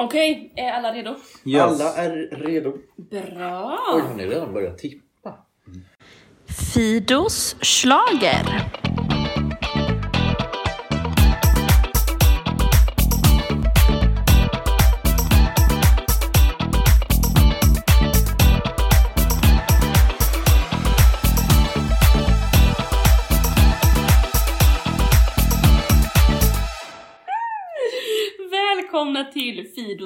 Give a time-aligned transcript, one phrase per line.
[0.00, 1.16] Okej, är alla redo?
[1.44, 1.62] Yes.
[1.62, 2.72] Alla är redo.
[2.96, 3.78] Bra!
[3.94, 5.34] Oj, har ni redan börjat tippa?
[6.74, 8.70] Fidos slager.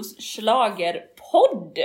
[0.03, 1.79] Fidos schlagerpodd!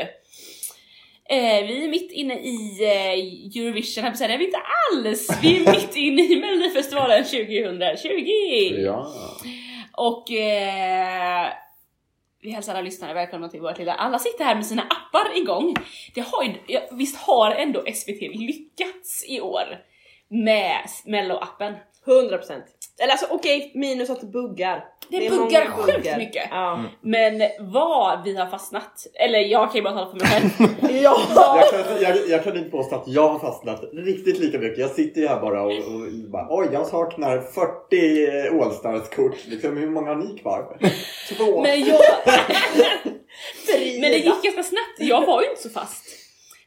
[1.29, 4.61] Eh, vi är mitt inne i eh, Eurovision, här det är vi inte
[4.91, 5.27] alls!
[5.41, 8.81] Vi är mitt inne i Melodifestivalen 2020!
[8.83, 9.07] Ja.
[9.97, 11.47] Och eh,
[12.41, 13.93] vi hälsar alla lyssnare välkomna till vårt lilla...
[13.93, 15.75] Alla sitter här med sina appar igång.
[16.15, 19.65] Det har ju, ja, visst har ändå SVT lyckats i år
[20.27, 21.75] med Mello-appen?
[22.05, 22.61] 100%.
[22.99, 24.85] Eller alltså okej, minus att det buggar.
[25.09, 26.17] Det, är buggar sjukt buggar.
[26.17, 26.47] mycket.
[26.51, 26.83] Ja.
[27.01, 29.07] Men vad vi har fastnat.
[29.13, 30.75] Eller jag kan ju bara tala för mig själv.
[31.03, 31.19] ja.
[31.35, 34.79] Jag kan, jag, jag kan inte påstå att jag har fastnat riktigt lika mycket.
[34.79, 39.47] Jag sitter ju här bara och, och bara, oj jag saknar 40 Allstars-kort.
[39.47, 40.77] Liksom, hur många har ni kvar?
[41.37, 41.61] Två.
[41.61, 42.01] Men jag...
[44.01, 44.99] Men det gick ganska snabbt.
[44.99, 46.05] Jag var ju inte så fast.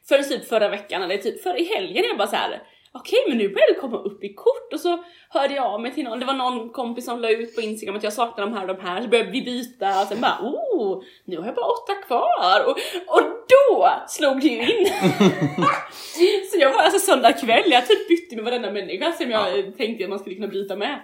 [0.07, 2.61] Förrän typ förra veckan eller typ förra i helgen jag bara så här.
[2.93, 5.93] Okej men nu börjar det komma upp i kort och så hörde jag av mig
[5.93, 8.53] till någon, det var någon kompis som la ut på instagram att jag saknar de
[8.53, 11.55] här och de här, så började vi byta och sen bara oh, nu har jag
[11.55, 12.77] bara åtta kvar och,
[13.15, 14.87] och då slog det ju in!
[16.51, 20.03] så jag var alltså söndag kväll, jag typ bytte med varenda människa som jag tänkte
[20.03, 20.99] att man skulle kunna byta med.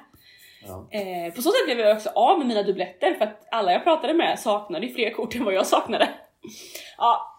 [0.68, 0.88] Ja.
[0.92, 3.84] Eh, på så sätt blev jag också av med mina dubbletter för att alla jag
[3.84, 6.10] pratade med saknade fler kort än vad jag saknade.
[6.98, 7.37] ja,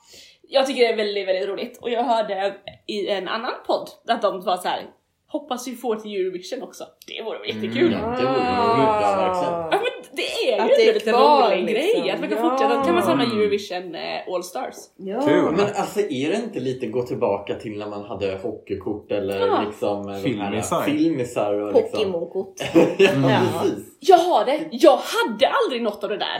[0.49, 4.23] jag tycker det är väldigt, väldigt roligt och jag hörde i en annan podd att
[4.23, 4.87] de var så här.
[5.27, 6.85] Hoppas vi får till Eurovision också.
[7.07, 7.93] Det vore jättekul.
[7.93, 9.03] Ja, det vore roligt.
[9.03, 9.88] Ja, verkligen.
[10.13, 12.01] Det är Att ju det är kvar, rolig liksom.
[12.03, 12.51] grej att man kan Ja.
[12.51, 14.75] fortsätta, kan man samla Eurovision eh, All Stars.
[14.97, 15.21] Ja.
[15.21, 15.43] Kul.
[15.57, 19.65] Men alltså är det inte lite gå tillbaka till när man hade hockeykort eller Ja.
[19.67, 20.83] liksom eh, Filmisar.
[20.83, 21.99] Filmisar och liksom.
[21.99, 22.55] Pokémon-kort.
[22.99, 23.41] ja, Ja.
[23.63, 23.85] precis.
[24.01, 26.39] Jag har det, jag hade aldrig något av det där.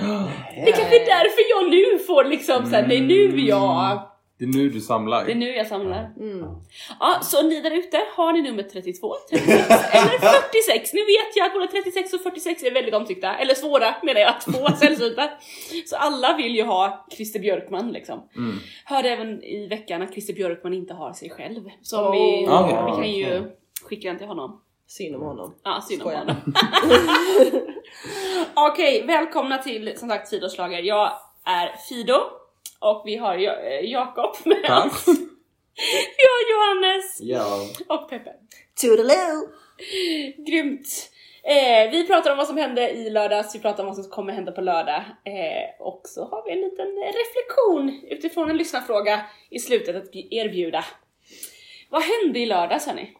[0.65, 3.99] Det kanske är därför jag nu får liksom såhär, det är nu jag,
[4.39, 5.25] Det är nu du samlar.
[5.25, 6.11] det är nu jag samlar.
[6.17, 6.45] Mm.
[7.01, 10.93] Ja, så ni där ute, har ni nummer 32, 36 eller 46?
[10.93, 14.41] Nu vet jag att både 36 och 46 är väldigt omtyckta, eller svåra menar jag,
[14.41, 15.31] två sällsynta.
[15.87, 18.29] Så alla vill ju ha Christer Björkman liksom.
[18.37, 18.57] Mm.
[18.85, 21.71] Hörde även i veckan att Christer Björkman inte har sig själv.
[21.83, 22.13] Så Oh.
[22.13, 23.51] vi, Ah, vi kan ju
[23.89, 24.61] skicka den till honom.
[24.87, 25.55] Synd om honom.
[25.63, 26.19] Ja, synd om Skojar.
[26.21, 26.37] honom.
[28.55, 30.79] Okej, välkomna till som sagt Fidos slager.
[30.83, 31.13] Jag
[31.45, 32.15] är Fido
[32.79, 34.87] och vi har eh, Jakob med Tack.
[34.87, 35.07] oss.
[36.17, 37.67] Vi har Johannes Ja.
[37.89, 38.33] och Peppe.
[38.81, 39.49] Toodaloo!
[40.47, 41.11] Grymt!
[41.43, 44.33] Eh, vi pratar om vad som hände i lördags, vi pratar om vad som kommer
[44.33, 49.59] hända på lördag eh, och så har vi en liten reflektion utifrån en lyssnarfråga i
[49.59, 50.85] slutet att erbjuda.
[51.91, 53.13] Vad hände i lördags hörni?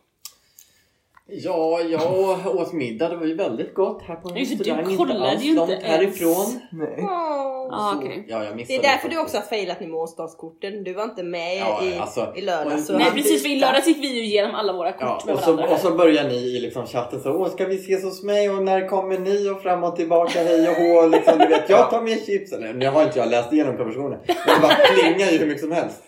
[1.31, 3.09] Ja, jag åt middag.
[3.09, 4.97] Det var ju väldigt gott här på en Just det, du restaurang.
[4.97, 5.85] kollade alls ju inte långt ens.
[5.85, 6.61] härifrån.
[6.73, 7.05] Nej.
[7.11, 8.25] Ah, Så- okej.
[8.29, 9.13] Ja, jag Det missade är därför faktiskt.
[9.15, 10.85] du också har failat nu med årsdagskorten.
[10.85, 12.89] Du var inte med Ja, i, alltså, i lördags.
[12.91, 15.41] Nej precis, för i lördags gick vi ju igenom alla våra kort Ja, med och,
[15.41, 15.75] så, varandra.
[15.75, 18.63] och så börjar ni i liksom chatten så Åh, ska vi ses hos mig och
[18.63, 22.01] när kommer ni och fram och tillbaka hej och hå liksom, du vet, jag tar
[22.03, 25.39] med chips eller nu har inte jag läst igenom konversationen men det bara plingar ju
[25.39, 26.03] hur mycket som helst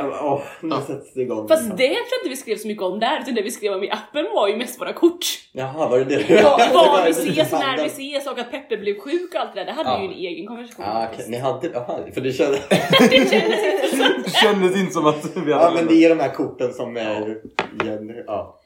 [0.00, 1.76] Åh, nu sätts det igång Fast liksom.
[1.76, 3.84] det tror jag inte vi skrev så mycket om där, utan det vi skrev om
[3.84, 5.24] i appen var ju mest våra kort.
[5.52, 6.16] Jaha, var det det?
[6.42, 9.54] Var, Det var vi ses, när vi ses och att Peppe blev sjuk och allt
[9.54, 9.66] det där.
[9.66, 9.96] Det hade Ja.
[9.98, 11.20] vi ju en egen konversation Ja, faktiskt.
[11.28, 12.60] okej, ni hade, jaha, för det kändes...
[12.68, 14.02] Det kändes inte så.
[14.24, 16.96] Det kändes inte som att vi hade Ja men det är de här korten som
[16.96, 17.38] är
[17.82, 18.58] igen, ja,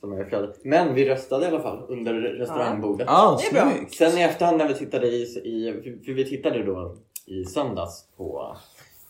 [0.00, 0.52] som är.
[0.64, 3.08] Men vi röstade i alla fall under restaurangbordet.
[3.10, 3.72] Ah, Det är bra.
[3.72, 3.94] snyggt.
[3.94, 5.72] Sen i efterhand när vi tittade i, i
[6.04, 6.96] för vi tittade då
[7.26, 8.56] i söndags på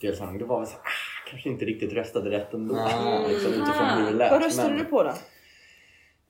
[0.01, 2.75] deltävlingen, då var vi så här, ah, kanske inte riktigt röstade rätt ändå.
[2.75, 3.27] Ah.
[3.29, 4.31] liksom, utifrån hur det lät.
[4.31, 5.09] Vad röstade Men, du på då?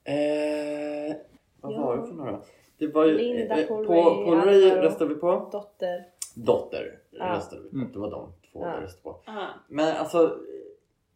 [0.05, 1.17] Eh,
[1.61, 1.81] vad Ja.
[1.81, 2.41] var det för några?
[2.79, 4.83] Det var ju, Linda, eh, Paul på, Ray, Paul Ray Alvaro.
[4.83, 5.49] röstade vi på.
[5.53, 6.05] Dotter?
[6.35, 7.35] Dotter Ja.
[7.37, 7.77] röstade vi på.
[7.77, 7.93] Mm.
[7.93, 8.75] Det var de två Ja.
[8.79, 9.11] vi röstade på.
[9.31, 9.47] Ah.
[9.69, 10.19] Men alltså,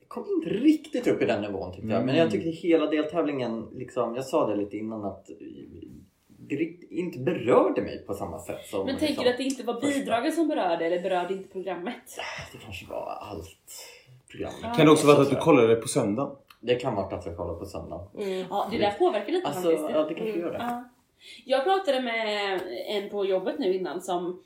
[0.01, 1.99] jag kom inte riktigt upp i den nivån tyckte jag.
[1.99, 2.17] Men Mm.
[2.17, 5.31] jag tyckte hela deltävlingen, liksom, jag sa det lite innan att
[6.49, 8.79] det inte berörde mig på samma sätt som...
[8.87, 12.19] Men liksom, tänker du att det inte var bidragen som berörde eller berörde inte programmet?
[12.53, 13.89] Det kanske var allt
[14.31, 14.77] programmet.
[14.77, 16.37] Kan det också vara att du kollade på söndag?
[16.61, 18.09] Det kan vara att jag kollar på söndag.
[18.19, 18.47] Mm.
[18.51, 19.91] Ja, det där påverkar lite Alltså, faktiskt.
[19.91, 20.59] ja det kanske gör det.
[20.59, 20.85] Ja.
[21.45, 24.43] Jag pratade med en på jobbet nu innan som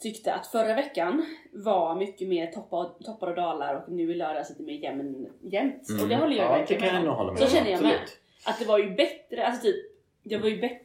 [0.00, 4.50] tyckte att förra veckan var mycket mer toppar, toppar och dalar och nu i lördags
[4.50, 5.88] lite mer jämn, jämnt.
[6.02, 7.36] Och det håller jag Ja, det verkligen med om.
[7.36, 7.92] Så känner jag med.
[7.92, 8.18] absolut.
[8.44, 9.76] Att det var ju bättre, alltså typ,
[10.22, 10.84] det var ju bättre,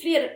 [0.00, 0.30] fler,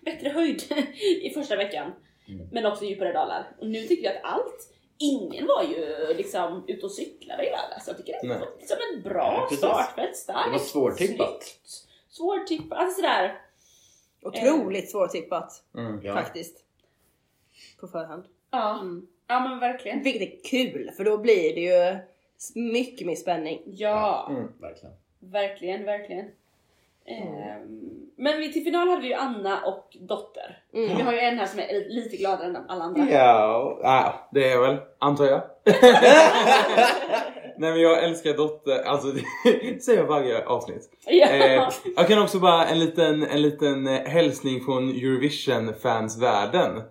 [0.00, 0.62] bättre höjd
[1.22, 1.92] i första veckan.
[2.28, 2.48] Mm.
[2.52, 3.56] Men också djupare dalar.
[3.60, 7.86] Och nu tycker jag att allt, ingen var ju liksom ute och cyklade i lördags.
[7.88, 8.38] Jag tycker det Nej.
[8.38, 9.58] var liksom ett bra Ja, precis.
[9.58, 10.16] startfält.
[10.16, 11.42] Starkt, Det var svårtippat.
[11.42, 13.40] snyggt, Svårtippat, alltså sådär.
[14.22, 16.00] Otroligt svårtippat Mm.
[16.02, 16.14] Ja.
[16.14, 16.64] faktiskt.
[17.80, 18.24] På förhand.
[18.50, 19.06] Ja, Mm.
[19.26, 20.02] ja men verkligen.
[20.02, 21.98] Vilket är kul för då blir det ju
[22.54, 23.62] mycket mer spänning.
[23.66, 24.52] Ja, Mm.
[24.60, 24.94] Verkligen.
[25.18, 26.30] verkligen, verkligen.
[27.08, 27.22] Mm.
[27.22, 27.78] Ehm,
[28.16, 30.58] men till final hade vi ju Anna och Dotter.
[30.74, 30.96] Mm.
[30.96, 33.06] Vi har ju en här som är lite gladare än alla andra.
[33.10, 35.42] Ja, ja, det är väl, antar jag.
[37.58, 40.90] Nej men jag älskar Dotter, alltså det säger jag varje avsnitt.
[41.06, 41.26] Ja.
[41.26, 46.82] Eh, jag kan också bara en liten, en liten eh, hälsning från Eurovision-fansvärlden.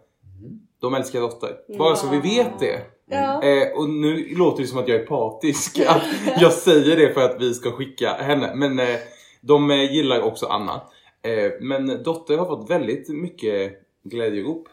[0.82, 1.78] De älskar Dotter.
[1.78, 2.82] Bara så vi vet det.
[3.10, 3.44] Ja.
[3.44, 5.80] Eh, och nu låter det som att jag är partisk.
[5.88, 8.52] Att jag säger det för att vi ska skicka henne.
[8.56, 8.96] Men eh,
[9.42, 10.82] de eh, gillar också Anna.
[11.22, 13.74] Eh, men Dotter har fått väldigt mycket
[14.04, 14.68] glädjerop.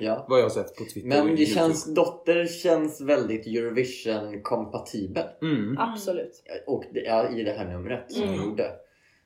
[0.00, 0.26] Ja.
[0.28, 5.24] Vad jag har sett på Twitter Men det känns, Dotter känns väldigt Eurovision-kompatibel.
[5.42, 5.76] Mm.
[5.78, 6.42] Absolut.
[6.66, 8.34] Och det är i det här numret som Mm.
[8.44, 8.70] gjorde.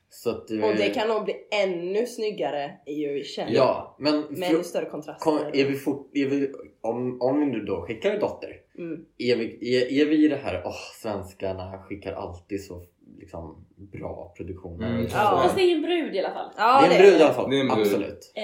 [0.09, 3.45] Så att, eh, Och det kan nog bli ännu snyggare i Eurovision.
[3.49, 5.23] Ja, men Med ännu större kontraster.
[5.23, 6.51] kom, är vi fort, är vi,
[6.81, 8.49] om, om vi nu då skickar Dotter.
[8.77, 9.05] Mm.
[9.17, 12.81] Är vi, är, är vi i det här, åh svenskarna skickar alltid så
[13.19, 14.89] liksom, bra produktioner.
[14.89, 15.09] Mm.
[15.09, 15.17] så.
[15.17, 15.39] Ja.
[15.43, 16.51] Fast det är en brud i alla fall.
[16.57, 17.79] Ja, det är en brud i alla fall.
[17.79, 18.31] Absolut.
[18.35, 18.43] Eh,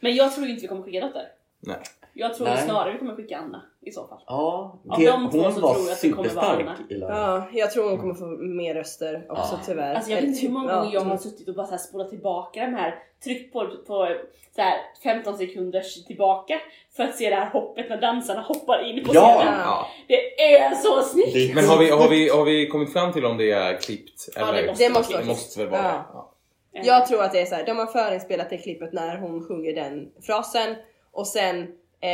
[0.00, 1.28] men jag tror inte vi kommer skicka Dotter.
[1.60, 1.76] Nej.
[2.18, 2.56] Jag tror Nej.
[2.64, 4.18] snarare vi kommer skicka Anna i så fall.
[4.26, 6.76] Ja, Av det, de två hon så var tror jag att det kommer vara Anna.
[6.88, 7.16] i lördag.
[7.18, 9.60] Ja, jag tror hon kommer få mer röster också Ja.
[9.66, 9.94] tyvärr.
[9.94, 11.20] Alltså jag vet inte hur många Ja, gånger jag har typ.
[11.32, 14.16] suttit och bara så här spolat tillbaka de här, tryckt på, på
[14.56, 16.60] så här 15 sekunders tillbaka
[16.96, 19.36] för att se det här hoppet när dansarna hoppar in på Ja!
[19.40, 19.60] scenen.
[19.60, 19.86] Ja.
[20.08, 21.32] Det är så snyggt!
[21.34, 24.28] Det- Men har vi, har, vi, har vi kommit fram till om det är klippt?
[24.36, 24.68] Ja, det Eller?
[24.68, 26.04] måste Det måste vara det måste väl vara Ja.
[26.12, 26.82] ja.
[26.84, 27.66] Jag tror att det är så här.
[27.66, 30.74] de har förinspelat det klippet när hon sjunger den frasen
[31.12, 31.66] och sen
[32.00, 32.08] eh,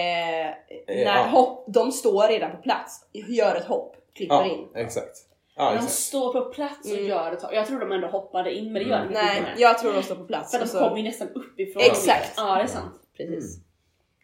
[0.89, 1.27] när Ja.
[1.31, 4.69] hopp, de står redan på plats, gör ett hopp, klipper Ja, in.
[4.75, 5.17] exakt.
[5.57, 5.93] Ja, de exakt.
[5.93, 7.07] står på plats och Mm.
[7.09, 9.51] gör ett Jag tror de ändå hoppade in men det gör de Nej, inte.
[9.57, 10.51] jag tror de står på plats.
[10.53, 11.83] För de så- kommer ju nästan uppifrån.
[11.83, 12.33] Exakt.
[12.37, 12.95] Ja det är sant.
[13.17, 13.57] Precis.
[13.57, 13.67] Mm.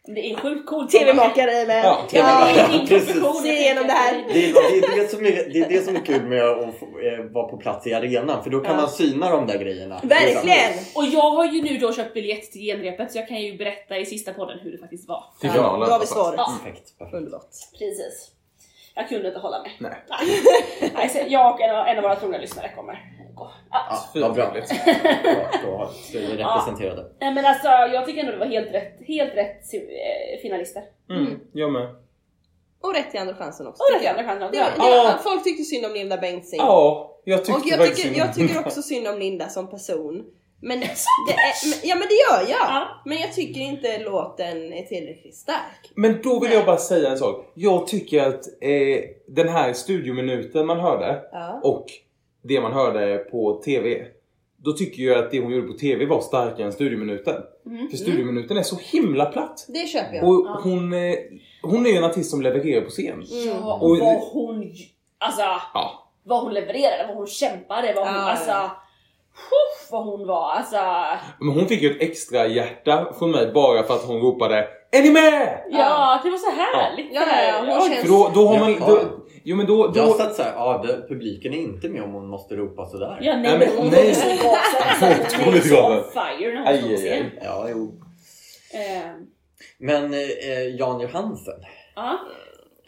[0.05, 0.91] Det är sjukt coolt.
[0.91, 1.77] TV-makare men...
[1.85, 2.47] Ja, Ja,
[2.87, 3.41] Precis.
[3.43, 4.13] Se igenom det här.
[4.33, 6.79] Det är, det, är det, som är, det är det som är kul med att
[6.79, 8.81] få, eh, vara på plats i arenan för då kan Ja.
[8.81, 9.99] man syna de där grejerna.
[10.03, 10.71] Verkligen!
[10.95, 13.97] Och jag har ju nu då köpt biljett till genrepet så jag kan ju berätta
[13.97, 15.23] i sista podden hur det faktiskt var.
[15.39, 15.79] Till Ja, finalen.
[15.79, 16.13] då har vi alltså.
[16.15, 16.35] svaret.
[16.37, 16.53] Ja.
[16.63, 16.93] Perfekt.
[17.13, 17.47] Underbart.
[17.79, 18.31] Precis.
[18.95, 19.71] Jag kunde inte hålla mig.
[19.79, 19.91] Nej.
[20.95, 21.25] Nej.
[21.29, 22.99] Jag och en av, en av våra trogna lyssnare kommer.
[23.71, 23.85] Ja.
[24.13, 24.45] Ja, vad bra.
[25.63, 27.05] Då, är vi representerade.
[27.21, 30.83] Nej men alltså jag tycker ändå det var helt rätt, helt rätt eh, finalister.
[31.09, 31.95] Mm, jag med.
[32.81, 33.83] Och rätt till andra chansen också.
[33.83, 34.41] Och det tycker kan jag.
[34.41, 35.19] jag Det, det, Ja.
[35.23, 36.59] Folk tyckte synd om Linda Bengtzing.
[36.59, 40.25] Ja, jag tyckte och jag tycker, synd jag tycker också synd om Linda som person.
[40.61, 40.79] Men
[41.27, 42.67] det är, men- ja men det gör jag!
[42.69, 42.87] Ja.
[43.05, 45.91] Men jag tycker inte låten är tillräckligt stark.
[45.95, 47.51] Men då vill jag bara säga en sak.
[47.53, 51.59] Jag tycker att eh, den här studiominuten man hörde Ja.
[51.63, 51.85] och
[52.41, 54.05] det man hörde på TV.
[54.57, 57.35] Då tycker jag att det hon gjorde på TV var starkare än studiominuten.
[57.65, 57.89] Mm.
[57.89, 59.65] För studiominuten är så himla platt.
[59.67, 60.27] Det köper jag.
[60.27, 60.59] Och Ja.
[60.63, 61.15] hon, eh,
[61.63, 63.23] hon är ju en artist som levererar på scen.
[63.27, 64.73] Ja, Och- vad hon,
[65.17, 65.41] alltså
[65.73, 66.09] Ja.
[66.23, 68.71] vad hon levererade, vad hon kämpade, vad hon, Ja, alltså ja.
[69.35, 70.77] Puff, vad hon var, alltså
[71.39, 75.01] Men hon fick ju ett extra hjärta från mig bara för att hon ropade Är
[75.01, 75.63] ni med?
[75.71, 77.07] Ja, det var så härligt.
[77.13, 77.89] Ja, ja, ja, hon Oj.
[77.95, 78.71] känns- För då, då har man...
[78.79, 78.87] Ja.
[78.87, 78.99] Då,
[79.43, 79.87] jo men då...
[79.87, 83.17] då Jag satt såhär, ja det, publiken är inte med om hon måste ropa sådär.
[83.21, 84.15] Ja, nej, Nej, men hon nej.
[85.45, 87.25] hon är så on fire när hon står på scen.
[87.43, 87.93] Ja, jo.
[88.73, 89.11] Eh,
[89.77, 91.59] Men eh, Jan Johansen.
[91.95, 92.19] Ja,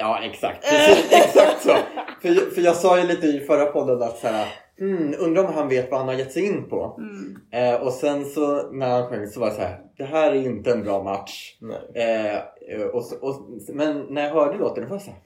[0.01, 1.75] Ja exakt, precis, exakt så.
[2.21, 4.47] För, för jag sa ju lite i förra podden att såhär,
[4.79, 6.99] hmm, undrar om han vet vad han har gett sig in på.
[6.99, 7.37] Mm.
[7.51, 10.45] Eh, och sen så när han sjöng så var det så här, det här är
[10.45, 11.57] inte en bra match.
[11.61, 12.35] Nej.
[12.73, 13.35] Eh, och, och,
[13.73, 15.19] men när jag hörde låten, det var så här,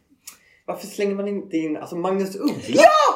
[0.65, 2.81] varför slänger man inte in alltså Magnus Uggla?
[2.81, 3.15] Ja!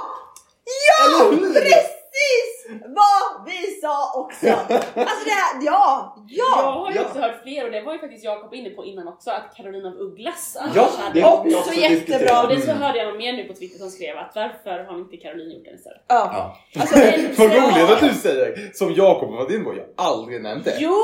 [0.90, 1.30] Ja!
[1.54, 2.80] Precis!
[2.86, 4.48] Vad vi sa också!
[4.50, 6.16] Alltså det här, ja!
[6.30, 6.72] jag Ja!
[6.72, 7.06] har ju Ja.
[7.06, 9.88] också hört fler och det var ju faktiskt Jakob inne på innan också att Carolina
[9.90, 12.16] av Ugglas annars Ja, hade det har vi också också jättebra.
[12.16, 12.44] diskuterat.
[12.44, 12.82] Och det så Mm.
[12.84, 15.66] hörde jag någon mer nu på Twitter som skrev att varför har inte Caroline gjort
[15.66, 16.02] den istället?
[16.08, 16.56] ja.
[16.74, 16.82] Ja.
[16.82, 16.96] Alltså,
[17.44, 19.74] Vad roligt att du säger som Jakob varit inne på.
[19.76, 20.76] Jag har aldrig nämnt det.
[20.80, 20.98] Jo!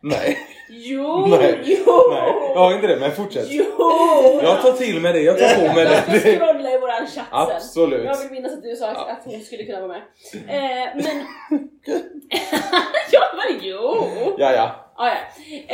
[0.00, 0.38] Nej.
[1.30, 1.36] Jo!
[1.36, 1.60] Nej.
[1.64, 2.02] Jo!
[2.10, 3.46] Nej, jag har inte det men fortsätt.
[3.50, 3.64] Jo!
[4.42, 6.38] Jag tar till mig det, jag tar på mig Jag ska det.
[6.38, 7.24] scrolla i våran chatt sen.
[7.56, 8.04] Absolut.
[8.04, 10.02] Jag vill minnas att du sa att, hon skulle kunna vara med.
[10.48, 11.24] Eh, men...
[13.12, 14.06] ja men jo!
[14.38, 14.80] Ja, ja.
[14.96, 15.14] Ah, ja.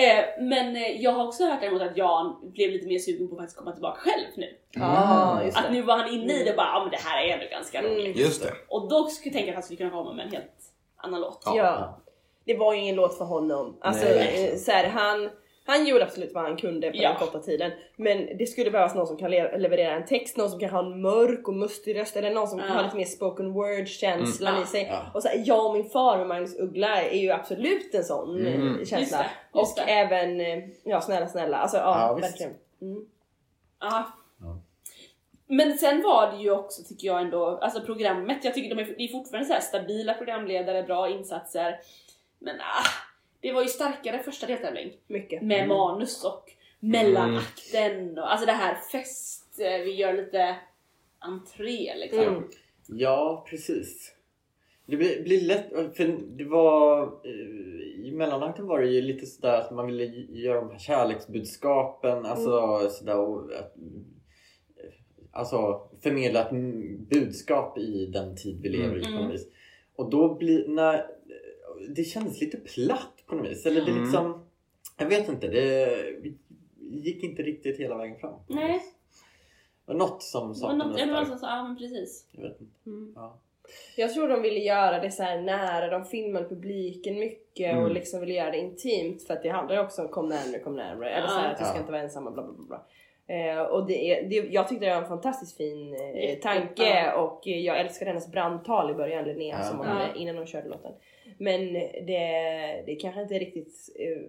[0.02, 3.34] eh, men eh, jag har också hört däremot att Jan blev lite mer sugen på
[3.34, 4.46] att faktiskt komma tillbaka själv nu.
[5.44, 5.72] Just Att det.
[5.72, 7.78] nu var han inne i det och bara, ja men det här är ändå ganska
[7.78, 7.92] Mm.
[7.92, 8.16] roligt.
[8.16, 8.52] Just det.
[8.68, 10.52] Och då skulle jag tänka att han skulle kunna komma med en helt
[10.96, 11.42] annan låt.
[11.54, 11.98] Ja.
[12.52, 13.76] Det var ju ingen låt för honom.
[13.80, 14.48] Alltså, Nej.
[14.52, 15.30] eh, så här, han,
[15.64, 17.08] han gjorde absolut vad han kunde på Ja.
[17.08, 17.70] den korta tiden.
[17.96, 20.78] Men det skulle behövas någon som kan le- leverera en text, någon som kan ha
[20.86, 22.64] en mörk och mustig röst eller någon som Ja.
[22.64, 24.62] har lite mer spoken word känslan Mm.
[24.64, 24.86] i sig.
[24.90, 25.02] Ja.
[25.14, 28.46] Och så här, jag och min far med Magnus Uggla är ju absolut en sån
[28.46, 28.76] eh, Mm.
[28.86, 28.98] känsla.
[29.00, 29.92] Just det, just och det.
[29.92, 32.52] även, eh, ja snälla snälla, alltså ja, verkligen.
[32.82, 33.06] Mm.
[35.46, 38.86] Men sen var det ju också tycker jag ändå, alltså programmet, jag tycker de är,
[38.98, 41.76] det är fortfarande så här stabila programledare, bra insatser.
[42.40, 42.86] Men ah,
[43.40, 45.42] det var ju starkare första deltävling Mycket.
[45.42, 46.44] med manus och
[46.80, 50.56] mellanakten och alltså det här fest, eh, vi gör lite
[51.18, 52.20] entré liksom.
[52.20, 52.44] Mm.
[52.86, 54.14] Ja, precis.
[54.86, 59.60] Det blir, blir lätt, för det var eh, i mellanakten var det ju lite sådär
[59.60, 64.92] att man ville göra de här kärleksbudskapen, alltså sådär och att, eh,
[65.32, 69.22] Alltså förmedla ett mm, budskap i den tid vi lever i på Mm.
[69.24, 69.46] något vis.
[69.96, 71.06] Och då blir, när,
[71.88, 73.66] det kändes lite platt på något vis.
[73.66, 74.02] Eller det Mm.
[74.02, 74.46] liksom,
[74.98, 75.96] jag vet inte, det
[76.80, 78.34] gick inte riktigt hela vägen fram.
[78.48, 78.82] Nej.
[79.86, 81.06] Det var något som saknades där.
[81.06, 82.26] något som sa, ja men precis.
[82.32, 82.74] Jag vet inte.
[82.86, 83.12] Mm.
[83.16, 83.38] Ja.
[83.96, 87.92] Jag tror de ville göra det så här nära, de filmade publiken mycket och Mm.
[87.92, 90.76] liksom ville göra det intimt för att det handlar ju också om kom närmare, kom
[90.76, 91.10] närmare.
[91.10, 91.80] Eller så här, att vi ska Ja.
[91.80, 92.64] inte vara ensamma, bla bla bla.
[92.66, 92.86] bla.
[93.30, 97.14] Eh, och det är, det, jag tyckte det var en fantastiskt fin eh, tanke ja.
[97.20, 99.64] och jag älskar hennes brandtal i början, Linnea, Ja.
[99.64, 99.92] som hon Ja.
[99.92, 100.92] hade innan hon körde låten.
[101.38, 101.72] Men
[102.06, 104.22] det, det kanske inte riktigt eh,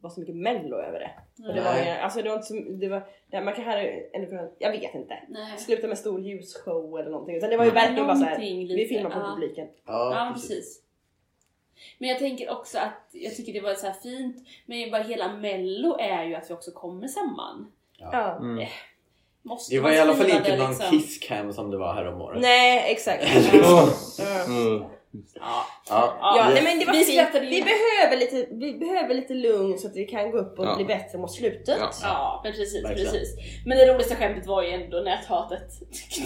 [0.00, 1.10] var så mycket mello över det.
[1.48, 2.00] Och det var, Nej.
[2.00, 3.82] alltså det var inte så, det var, det, man kanske hade,
[4.12, 5.18] ändå kunnat- jag vet inte.
[5.28, 5.58] Nej.
[5.58, 7.36] Sluta med stor ljusshow eller någonting.
[7.36, 9.34] Utan det var ju verkligen bara så här, någonting vi filmar på ja.
[9.34, 9.68] publiken.
[9.86, 10.82] Ja, precis.
[11.98, 15.32] Men jag tänker också att jag tycker det var så här fint, men bara hela
[15.36, 17.72] mello är ju att vi också kommer samman.
[17.98, 18.36] Ja.
[18.36, 18.66] Mm.
[19.42, 20.90] Måste Det var i alla fall inte någon liksom?
[20.90, 22.40] kisscam som det var här om året.
[22.40, 23.24] Nej, exakt.
[23.52, 23.88] Ja.
[24.46, 24.84] Mm.
[25.34, 25.66] Ja.
[25.90, 26.16] Ja.
[26.20, 27.28] Ja, vi- nej, men det var Vi fint.
[27.34, 30.76] Vi behöver, lite, vi behöver lite lugn så att vi kan gå upp och Ja.
[30.76, 31.76] bli bättre mot slutet.
[31.80, 31.90] Ja.
[32.02, 33.12] Ja, men precis, Verkligen.
[33.12, 33.34] precis.
[33.66, 35.62] Men det roligaste skämtet var ju ändå näthatet.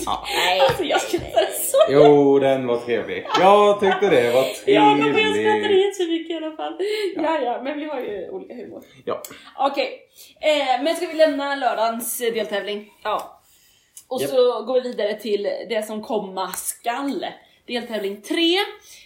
[0.06, 0.24] Ja.
[0.46, 3.26] Nej, alltså jag skrattade så Jo, den var trevlig.
[3.40, 6.78] Jag tyckte det var Ja, men jag skrattade jättemycket i alla fall.
[7.16, 8.82] Ja, ja, men vi har ju olika humor.
[9.04, 9.22] Ja.
[9.58, 10.00] Okej,
[10.40, 12.92] eh, men ska vi lämna lördagens eh, deltävling?
[13.04, 13.36] Ja.
[14.08, 14.30] Och Japp.
[14.30, 17.26] så går vi vidare till det som komma skall.
[17.74, 18.56] Deltävling 3.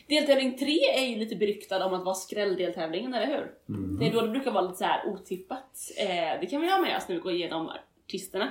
[0.08, 0.66] Deltävling 3
[0.96, 3.52] är ju lite beryktad om att vara skrälldeltävlingen, eller hur?
[3.68, 3.98] Mm.
[3.98, 5.90] Det är då det brukar vara lite så här otippat.
[5.98, 7.70] Eh, det kan vi ha med oss när vi går igenom
[8.04, 8.48] artisterna.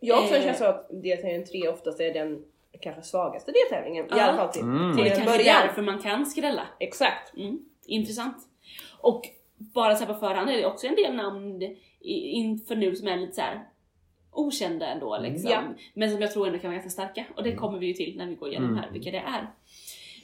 [0.00, 0.42] Jag också Eh.
[0.42, 2.44] känsla av att deltävling 3 oftast är den
[2.80, 4.04] kanske svagaste deltävlingen.
[4.06, 4.22] I Ja.
[4.22, 4.96] alla fall till, Mm.
[4.96, 5.56] Till det kanske är början.
[5.66, 6.66] därför man kan skrälla.
[6.80, 7.36] Exakt.
[7.36, 8.36] Mm, intressant.
[8.98, 9.22] Och
[9.58, 13.08] bara så här på förhand är det också en del namn i- inför nu som
[13.08, 13.64] är lite så här
[14.32, 15.50] okända ändå liksom.
[15.50, 15.62] Ja.
[15.94, 17.24] Men som jag tror ändå kan vara ganska starka.
[17.36, 18.82] Och det kommer vi ju till när vi går igenom Mm.
[18.82, 19.50] här vilka det är.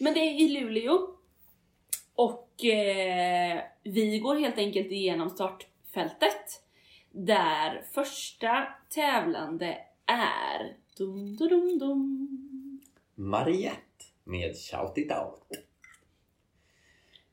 [0.00, 1.08] Men det är i Luleå.
[2.14, 6.62] Och eh, vi går helt enkelt igenom startfältet.
[7.10, 12.80] Där första tävlande är dum, dum, dum, dum.
[13.14, 15.42] Mariette med Shout It Out.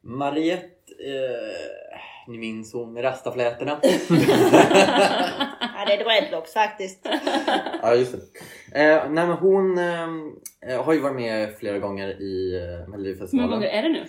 [0.02, 3.82] Mariette, eh, ni minns hon med rastaflätorna?
[5.90, 7.08] Ja, det är dreadlocks faktiskt.
[7.82, 8.12] ja, just
[8.72, 8.80] det.
[8.80, 12.88] Eh, nej, men hon eh, har ju varit med flera gånger i eh, Hur många
[12.98, 13.50] Melodifestivalen.
[13.52, 14.00] gånger är det nu?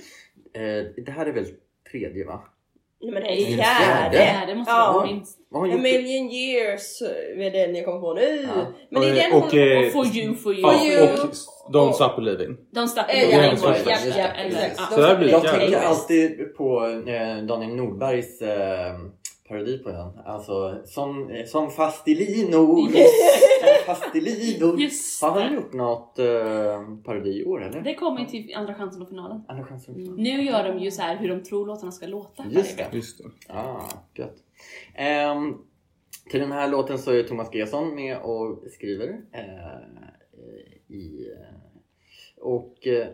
[0.61, 1.47] Eh, det här är väl
[1.93, 2.41] tredje va?
[3.01, 4.17] Nej, men Nej, en fjärde.
[4.17, 4.47] fjärde.
[4.47, 4.93] Det måste Ja.
[4.95, 5.39] vara minst.
[5.55, 7.03] A million years
[7.37, 8.49] är den jag kommer på nu.
[8.57, 8.67] Ja.
[8.91, 9.59] Men det är den och, hon...
[9.61, 10.63] eh, Och for you, for you.
[10.63, 11.03] Ja, you.
[11.13, 11.31] och
[11.73, 12.57] Don't Stop Believing.
[12.71, 14.75] De stack Eh, de ja, ingår ja, i ja, första, ja, eller- exakt.
[14.91, 14.97] ja.
[14.97, 18.95] Så där blir det Jag tänker alltid på eh, Daniel Nordbergs eh,
[19.49, 20.19] parodi på den.
[20.25, 22.91] Alltså, som, eh, som fast i linor.
[23.65, 24.81] Som fast i linor.
[24.81, 27.81] Just Har han gjort något eh, parodi i år eller?
[27.81, 29.43] Det kommer till andra chansen på finalen.
[29.49, 29.95] Andra chansen.
[30.17, 32.45] Nu gör de ju så här hur de tror låtarna ska låta.
[32.51, 32.89] Just det.
[32.93, 33.53] Just det.
[33.55, 34.37] Ah, gött.
[34.95, 35.55] Ehm,
[36.31, 39.09] till den här låten så är Thomas Gesson med och skriver.
[39.33, 41.29] eh, i,
[42.41, 43.07] och eh,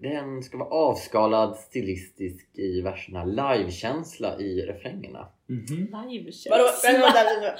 [0.00, 5.28] den ska vara avskalad stilistisk i verserna, livekänsla i refrängerna.
[5.52, 6.08] Mhm.
[6.08, 6.50] Livekänsla.
[6.50, 6.64] Vadå?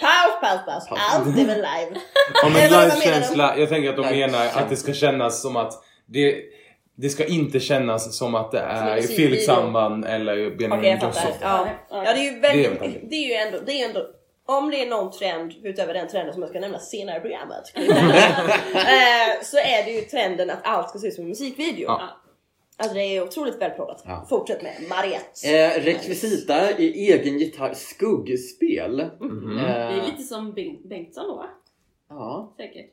[0.01, 1.01] Paus, paus, paus.
[1.13, 2.01] Allt är väl live?
[2.43, 5.43] Ja, men Eller vad menar livekänsla, jag tänker att de menar att det ska kännas
[5.43, 6.43] som att det,
[6.97, 9.01] det ska inte kännas som att det en är.
[9.01, 11.21] Felix Sandman eller Benjamin fattar.
[11.21, 11.29] Ingrosso.
[11.41, 11.69] Ja.
[11.91, 12.03] Ja.
[12.03, 13.11] det är ju Det är väldigt...
[13.11, 13.59] Det är ju ändå...
[13.67, 14.07] Det är ju ändå
[14.47, 17.63] om det är någon trend utöver den trenden som jag ska nämna senare i programmet.
[17.77, 21.85] eh, så är det ju trenden att allt ska se ut som en musikvideo.
[21.87, 22.22] Ja.
[22.83, 24.03] Alltså det är otroligt välproddat.
[24.07, 24.27] Ja.
[24.29, 25.49] Fortsätt med Mariette.
[25.49, 29.11] Eh, rekvisita i egen gitarr, skuggspel.
[29.21, 29.59] Mhm.
[29.59, 31.47] Eh, Det är lite som Bengt- Bengtsson då va?
[32.09, 32.53] ja.
[32.57, 32.91] Säkert.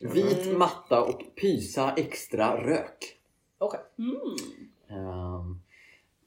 [0.00, 0.58] Vit Mm.
[0.58, 3.16] matta och pysa extra rök.
[3.58, 3.80] Okej.
[3.98, 4.16] Mm.
[4.90, 5.61] Ehm,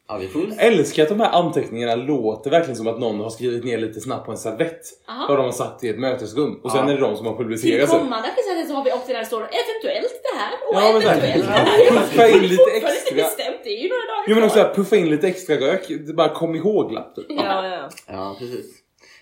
[0.07, 0.62] Ja, vi får se.
[0.62, 4.25] Älskar att de här anteckningarna låter verkligen som att någon har skrivit ner lite snabbt
[4.25, 4.81] på en servett.
[5.09, 5.25] Aha.
[5.29, 6.59] Vad de har satt i ett mötesrum.
[6.63, 6.91] Och sen Ja.
[6.91, 8.00] är det de som har Till publicerat sen.
[8.00, 11.01] kommande presenter så har vi också där det står eventuellt det här och Ja, men
[11.01, 12.01] så här, eventuellt det här.
[12.01, 12.89] puffa in lite extra.
[12.89, 15.55] inte bestämt, det är ju några dagar Jo men också här, puffa in lite extra
[15.55, 15.88] rök.
[16.07, 17.25] Det bara kom ihåg-lapp typ.
[17.29, 17.89] Ja, ja.
[18.07, 18.65] Ja, precis.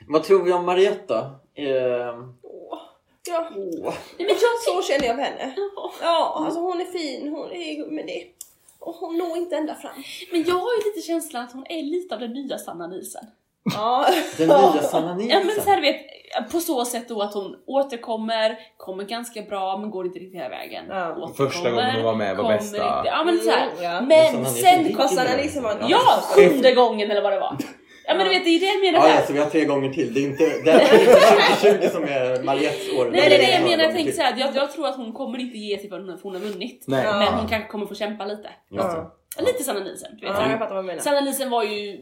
[0.07, 1.17] Vad tror vi om Marietta?
[1.57, 1.65] Eh,
[3.29, 3.49] ja.
[3.55, 3.93] åh.
[4.17, 4.37] Nej, men jag
[4.75, 5.55] Så känner jag henne.
[6.01, 8.23] Ja, alltså hon är fin, hon är, men det,
[8.85, 9.91] och hon når inte ända fram.
[10.31, 13.23] Men jag har ju lite känslan att hon är lite av den nya Sanna Nielsen.
[13.75, 14.05] Ja.
[14.37, 15.63] Den nya Sanna Ja men Nielsen.
[15.63, 19.91] så här, du vet, på så sätt då att hon återkommer, kommer ganska bra men
[19.91, 20.85] går inte riktigt hela vägen.
[20.89, 21.11] Ja.
[21.15, 22.77] Återkommer, Första gången hon var med var bästa.
[22.77, 23.67] Inte, ja men så här.
[23.71, 24.01] Mm, ja.
[24.01, 24.07] Men
[24.43, 24.45] Nielsen
[24.95, 25.35] sen Sanna.
[25.35, 27.57] Nielsen var en- Ja, sjunde gången eller vad det var.
[28.07, 29.19] Ja men du vet det är det jag menar Ja, där.
[29.22, 30.13] ja, så vi har tre gånger till.
[30.13, 33.10] Det är inte, det är inte 2020 som är Mariettes år.
[33.12, 34.15] Nej det är det jag menar, jag tänker till.
[34.15, 36.83] såhär, jag, jag tror att hon kommer inte ge sig förrän hon har vunnit.
[36.88, 37.03] Nej.
[37.05, 37.19] Ja.
[37.19, 38.50] Men hon kanske kommer få kämpa lite.
[38.72, 39.05] Just det.
[39.45, 40.36] Lite Sanna Nielsen, du vet.
[40.39, 41.01] Ja, jag fattar vad du menar.
[41.01, 42.00] Sanna Nielsen var ju,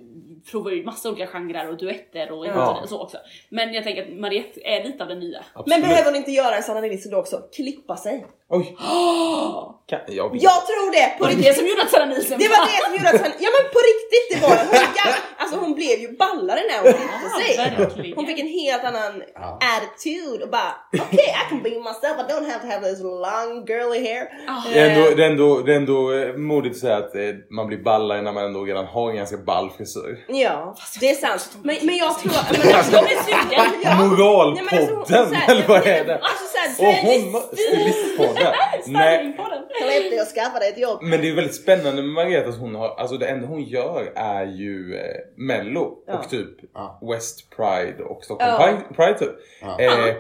[0.52, 2.84] provade ju massa olika genrer och duetter och Ja.
[2.90, 3.18] så också.
[3.50, 5.44] Men jag tänker att Mariette är lite av den nya.
[5.54, 5.82] Men Absolut.
[5.84, 7.42] behöver hon inte göra en Sanna Nielsen då också?
[7.56, 8.26] Klippa sig?
[8.50, 8.76] Oj!
[9.90, 10.30] Kan, jag.
[10.48, 11.08] Jag tror det!
[11.20, 11.46] På riktigt.
[11.46, 13.64] det som gjorde att Sanna Nielsen Det var det som gjorde att han, ja men
[13.76, 14.78] på riktigt det var det.
[14.78, 17.58] Hon, alltså hon blev ju ballare när hon klippte Ja, sig.
[17.80, 18.16] verkligen.
[18.18, 19.60] Hon fick en helt annan Ja.
[19.76, 20.72] attitude och bara
[21.06, 24.24] okej I can be myself, I don't have to have this long girly hair.
[24.48, 24.64] Ah.
[24.74, 27.22] Det är, ändå, det, är ändå, det är ändå eh, modigt att säga att eh,
[27.50, 30.26] man blir ballare när man ändå redan har en ganska ball frisyr.
[30.34, 31.58] Ja, det är sant.
[31.64, 32.32] Men, men jag tror...
[32.52, 32.62] Men,
[32.92, 33.82] De är sugen!
[33.84, 33.96] Ja.
[33.96, 34.66] Moralpodden!
[34.72, 36.14] Nej, men alltså, hon- så här- eller vad är det?
[36.16, 38.54] Alltså Och hon, stilistpodden!
[38.88, 39.64] Nej, Stylingpodden.
[39.82, 41.00] släpp dig och skaffa dig ett jobb.
[41.02, 44.12] men det är väldigt spännande med Margareta att hon har, alltså det enda hon gör
[44.16, 45.02] är ju eh,
[45.38, 46.14] mello Ja.
[46.18, 47.00] och typ Ja.
[47.14, 48.58] West Pride och Stockholm Ja.
[48.66, 49.36] Pride, Pride typ.
[49.62, 49.80] Ja.
[49.80, 50.16] Eh,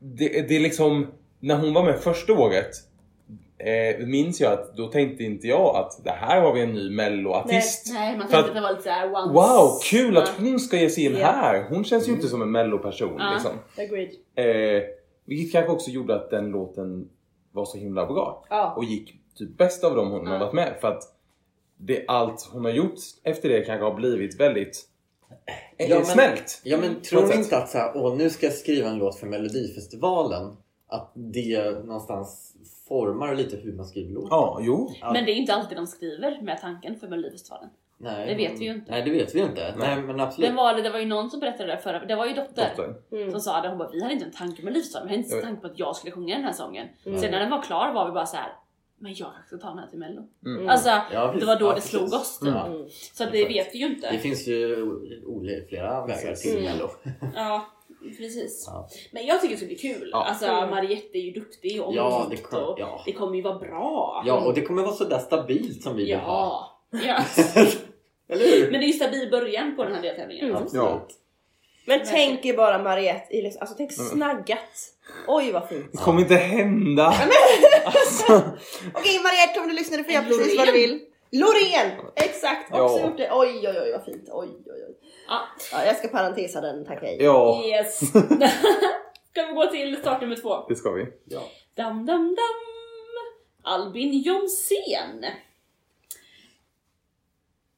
[0.00, 1.06] det, det är liksom,
[1.40, 2.70] när hon var med första året
[3.58, 6.90] eh, minns jag att då tänkte inte jag att det här har vi en ny
[6.90, 7.86] melloartist.
[7.94, 9.32] Nej man För tänkte att- att det var lite såhär once.
[9.34, 11.26] Wow, kul att hon ska ge sig in Ja.
[11.26, 11.66] här!
[11.68, 13.30] Hon känns ju inte som en melloperson Ja.
[13.32, 13.52] liksom.
[13.84, 14.10] Agreed.
[14.34, 14.82] Eh,
[15.24, 17.08] vilket kanske också gjorde att den låten
[17.52, 18.44] var så himla bra.
[18.50, 18.74] Ja.
[18.76, 20.40] Och gick typ bäst av dem hon har Ja.
[20.40, 20.74] varit med.
[20.80, 21.02] För att
[21.80, 24.84] det, allt hon har gjort efter det kanske har blivit väldigt
[25.78, 26.60] eh, Ja, men- snällt.
[26.64, 28.98] Ja men På tror ni inte att så här, åh, nu ska jag skriva en
[28.98, 30.56] låt för Melodifestivalen
[30.88, 32.54] att det någonstans
[32.88, 34.26] formar lite hur man skriver låt?
[34.30, 34.92] Ja, jo.
[35.00, 35.12] Ja.
[35.12, 37.68] Men det är inte alltid de skriver med tanken för Melodifestivalen.
[38.00, 38.90] Nej, det vet vi ju inte.
[38.90, 39.74] Nej det vet vi ju inte.
[39.78, 40.02] Nej, Nej.
[40.02, 40.50] men absolut.
[40.50, 42.70] Det var, det var ju någon som berättade det förra, det var ju Dotter.
[42.76, 42.94] Dotter.
[43.12, 43.30] Mm.
[43.30, 45.36] Som sa det, hon bara vi hade inte en tanke med Melodifestivalen, vi hade inte
[45.36, 46.86] en tanke på att jag skulle sjunga den här sången.
[47.06, 47.18] Mm.
[47.20, 48.52] Sen när den var klar var vi bara så här.
[48.98, 50.22] men jag kanske ska ta den här till mello.
[50.46, 50.68] Mm.
[50.68, 51.90] Alltså Ja, det var då Ja, det precis.
[51.90, 52.48] slog oss typ.
[52.48, 52.86] Mm.
[53.14, 54.10] Så att det vet vi ju inte.
[54.10, 54.82] Det finns ju
[55.26, 56.64] olika, flera vägar till Mm.
[56.64, 56.88] Mello.
[57.34, 57.66] Ja,
[58.18, 58.64] precis.
[58.66, 58.88] Ja.
[59.12, 60.08] Men jag tycker det ska bli kul.
[60.12, 60.24] Ja.
[60.24, 60.70] Alltså Mm.
[60.70, 63.02] Mariette är ju duktig och Ja, det kan- och ja.
[63.06, 64.22] det kommer ju vara bra.
[64.26, 66.80] ja, och det kommer vara sådär stabilt som vi vill ha.
[66.90, 67.24] Ja.
[68.30, 68.70] Eller hur?
[68.70, 70.44] Men det är ju stabil början på den här deltävlingen.
[70.50, 70.56] Mm.
[70.62, 70.84] Absolut.
[70.84, 71.08] Ja.
[71.86, 74.94] Men tänk er bara Mariette, i liksom, alltså tänk snaggat.
[75.28, 75.92] Oj vad fint.
[75.92, 77.04] Det kommer inte hända.
[77.84, 78.32] alltså,
[78.94, 81.00] Okej Mariette om du lyssnade får jag precis vad du vill.
[81.32, 81.90] Loreen!
[82.16, 83.06] Exakt, också Ja.
[83.06, 83.30] gjort det.
[83.32, 84.28] Oj oj oj vad fint.
[84.32, 84.94] Oj oj oj.
[85.28, 85.40] Ja.
[85.72, 87.16] Ja, jag ska parentesa den, tack hej.
[87.20, 87.98] ja, Yes.
[89.30, 90.64] Ska vi gå till start nummer två?
[90.68, 91.06] det ska vi.
[91.24, 91.40] Ja.
[91.76, 92.44] Dam, dam, dam.
[93.62, 95.24] Albin Jonsén.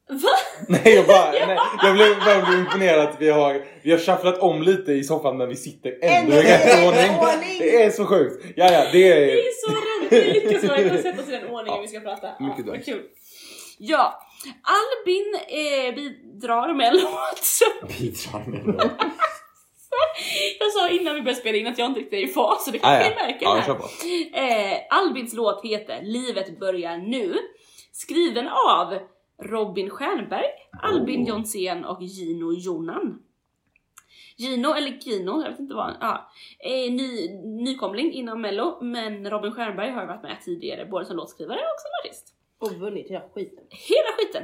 [0.09, 0.29] Va?
[0.69, 4.63] Nej, jag, bara, nej, jag blev blev imponerad att vi har, vi har shufflat om
[4.63, 7.59] lite i soffan när vi sitter ändå i rätt ordning.
[7.59, 8.45] Det är så sjukt.
[8.57, 9.37] Ja, ja, det Det är...
[9.37, 11.81] är så roligt, vi lyckas verkligen sätta oss i den ordningen Ja.
[11.83, 12.29] vi ska prata.
[12.39, 12.91] Ja, Mycket nice.
[12.93, 13.03] kul.
[13.83, 14.23] Ja,
[14.63, 18.77] Albin eh, bidrar med en låt Bidrar med låt.
[20.61, 22.71] jag sa innan vi började spela in att jag inte riktigt är i fas, så
[22.71, 23.27] det kan Ah, vi ja.
[23.27, 23.75] märka här.
[23.75, 23.85] på.
[24.39, 27.37] Eh, Albins låt heter Livet börjar nu.
[27.93, 28.99] Skriven av
[29.43, 30.47] Robin Stjernberg,
[30.83, 31.29] Albin Oh.
[31.29, 33.23] Jonsén och Gino Jonan.
[34.37, 35.97] Gino eller Gino, jag vet inte vad.
[36.01, 37.29] Ja, är ny,
[37.65, 41.91] nykomling inom mello, men Robin Stjernberg har varit med tidigare både som låtskrivare och som
[42.11, 42.35] artist.
[42.61, 43.65] Och vunnit hela skiten.
[43.71, 44.43] Hela skiten!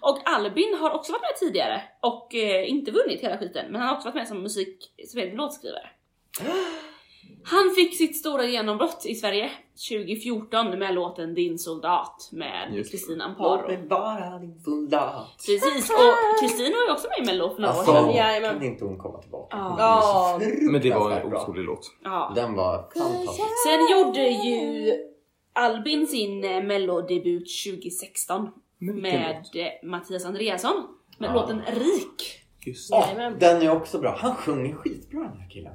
[0.00, 3.88] Och Albin har också varit med tidigare och eh, inte vunnit hela skiten, men han
[3.88, 5.86] har också varit med som musik, som är låtskrivare.
[7.44, 9.50] Han fick sitt stora genombrott i Sverige
[9.90, 12.90] 2014 med låten Din soldat med det.
[12.90, 13.68] Kristina Låt Amparo.
[13.68, 15.28] mig vara din soldat.
[15.46, 18.10] Precis, och Kristina var ju också med i mello för några år Alltså, sedan.
[18.14, 18.50] Jajamän.
[18.54, 19.56] kan inte hon komma tillbaka?
[19.56, 19.76] Ja.
[19.78, 20.40] Ja.
[20.72, 21.90] Men det var en otrolig låt.
[22.04, 22.32] Ja.
[22.34, 23.48] Den var fantastisk.
[23.66, 24.92] Sen gjorde ju
[25.52, 29.56] Albin sin eh, mellodebut 2016 Men vilken med låt?
[29.56, 30.74] eh, Mattias Andreasson
[31.18, 31.34] med Ja.
[31.34, 32.38] låten Rik.
[32.66, 33.38] Just Åh, Jajamän.
[33.38, 34.16] den är också bra.
[34.18, 35.72] Han sjunger skitbra den här killen.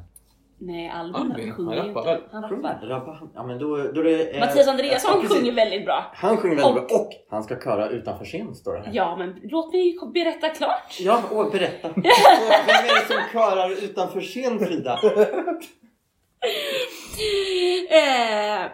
[0.59, 2.21] Nej, Albin, Albin, sjunger han ju rappar inte.
[2.21, 2.31] väl?
[2.31, 2.87] Han rappar.
[2.87, 4.29] Rabba, ja men då, då är det...
[4.29, 5.37] eh, Mattias ja, Andreasson precis.
[5.37, 6.11] sjunger väldigt bra.
[6.15, 8.91] Han sjunger väldigt Och- bra och han ska köra utanför scen står det här.
[8.93, 10.97] Ja, men låt mig berätta klart.
[10.99, 11.87] Ja, åh, berätta.
[11.95, 14.99] Vem är det som körar utanför scen Frida?
[17.91, 18.65] Eh,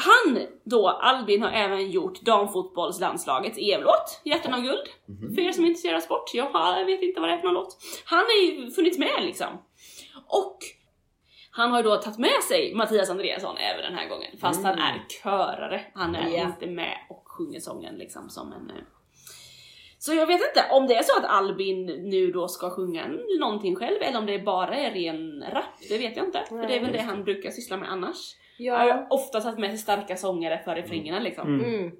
[0.00, 4.86] han då, Albin, har även gjort damfotbollslandslagets EM-låt, Hjärtan av guld.
[5.34, 7.54] För er som är intresserade av sport, jag vet inte vad det är för någon
[7.54, 7.76] låt.
[8.04, 9.48] Han har ju funnits med liksom.
[10.26, 10.58] Och
[11.50, 14.78] han har ju då tagit med sig Mattias Andreasson även den här gången, fast han
[14.78, 15.84] är körare.
[15.94, 16.42] Han är Ja.
[16.46, 18.70] inte med och sjunger sången liksom som en...
[18.70, 18.82] eh,
[19.98, 23.06] Så jag vet inte om det är så att Albin nu då ska sjunga
[23.40, 26.44] någonting själv eller om det bara är ren rap, det vet jag inte.
[26.48, 28.34] För det är väl det han brukar syssla med annars.
[28.64, 28.78] Ja.
[28.78, 31.60] har ofta tagit med sig starka sångare för refrängerna liksom.
[31.60, 31.92] Mm.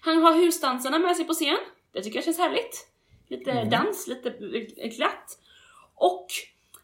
[0.00, 1.58] Han har husdansarna med sig på scen.
[1.92, 2.88] Det tycker jag känns härligt.
[3.28, 4.30] Lite dans, lite
[4.88, 5.38] glatt.
[5.94, 6.26] Och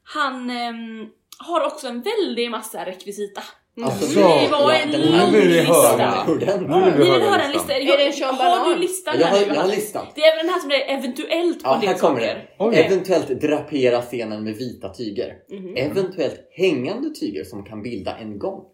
[0.02, 1.08] han ehm,
[1.38, 3.42] har också en väldig massa rekvisita.
[3.82, 6.24] Alltså, Det var en den här lång vill vi lista.
[6.26, 7.52] Nu vill Ni vi höra en listan.
[7.52, 7.74] lista?
[7.74, 10.06] Är det en Sean Har du listan Jag har, jag har listan.
[10.14, 12.42] Det är väl den här som det är eventuellt på Ja, här kommer det.
[12.58, 12.76] Oj.
[12.76, 15.34] Eventuellt drapera scenen med vita tyger.
[15.50, 15.76] Mhm.
[15.76, 18.64] Eventuellt hängande tyger som kan bilda en gång.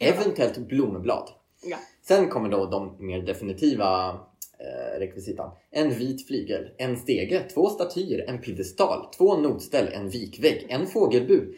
[0.00, 1.28] Eventuellt blomblad.
[1.64, 1.76] Ja.
[2.08, 4.08] Sen kommer då de mer definitiva
[4.60, 5.50] eh, rekvisitan.
[5.70, 11.48] En vit flygel, en stege, två statyer, en piedestal, två notställ, en vikvägg, en fågelbur.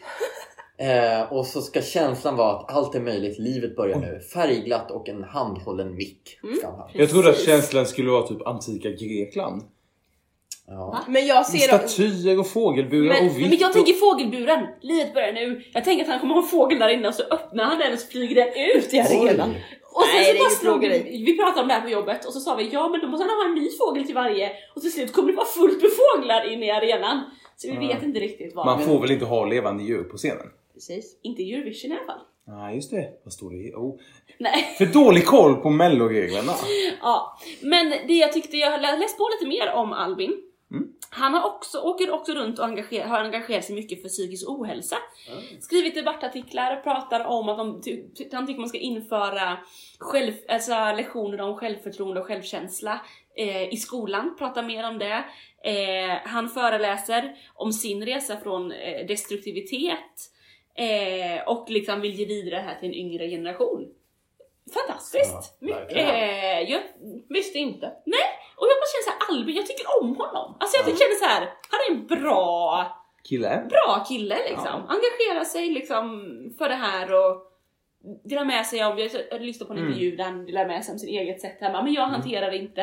[0.81, 4.19] Eh, och så ska känslan vara att allt är möjligt, livet börjar nu.
[4.33, 6.39] Färgglatt och en handhållen mick.
[6.63, 6.89] Ha.
[6.93, 9.63] Jag trodde att känslan skulle vara typ antika Grekland.
[10.67, 10.99] Ja.
[11.07, 11.77] Men jag ser.
[11.77, 13.49] Statyer och fågelburar Men, och vitt.
[13.49, 15.63] men jag tänker fågelburen, livet börjar nu.
[15.73, 17.93] Jag tänker att han kommer ha en fågel där inne och så öppnar han den
[17.93, 19.55] och så flyger den ut i arenan.
[19.93, 21.89] Och sen Nej, så det är bara slog vi, vi pratade om det här på
[21.89, 24.15] jobbet och så sa vi ja men då måste han ha en ny fågel till
[24.15, 27.21] varje och till slut kommer det vara fullt med fåglar inne i arenan.
[27.55, 28.65] Så vi vet inte riktigt vad.
[28.65, 30.47] Man får väl inte ha levande djur på scenen?
[30.81, 31.19] Precis.
[31.21, 32.21] Inte Eurovision i alla fall.
[32.47, 33.09] Nej, just det.
[33.23, 33.73] Vad står det i?
[33.73, 33.99] Oh.
[34.37, 34.75] Nej.
[34.77, 36.53] För dålig koll på melloreglerna.
[37.01, 40.33] Ja, men det jag tyckte, jag har läst på lite mer om Albin.
[40.71, 40.87] Mm.
[41.09, 44.95] Han har också, åker också runt och engager, har engagerat sig mycket för psykisk ohälsa.
[45.59, 49.57] Skrivit debattartiklar och pratar om att de, ty, han tycker man ska införa
[49.99, 53.01] själv, alltså lektioner om självförtroende och självkänsla
[53.37, 54.35] eh, i skolan.
[54.37, 55.23] Pratar mer om det.
[55.63, 60.31] Eh, han föreläser om sin resa från eh, destruktivitet
[60.85, 63.93] eh, och liksom vill ge vidare det här till en yngre generation.
[64.73, 65.57] Fantastiskt!
[65.59, 66.81] Ja, eh, jag,
[67.29, 67.85] Visste inte.
[68.05, 70.57] Nej, och jag bara känner såhär, Albin, jag tycker om honom.
[70.59, 72.85] Alltså jag känner så här, han är en bra,
[73.29, 73.67] Kille?
[73.69, 74.67] bra kille liksom.
[74.87, 76.09] Engagerar sig liksom
[76.57, 77.47] för det här och
[78.23, 79.89] delar med sig av, jag lyssnade på en Mm.
[79.91, 82.81] intervju där han delar med sig om sitt eget sätt hemma, men jag hanterar inte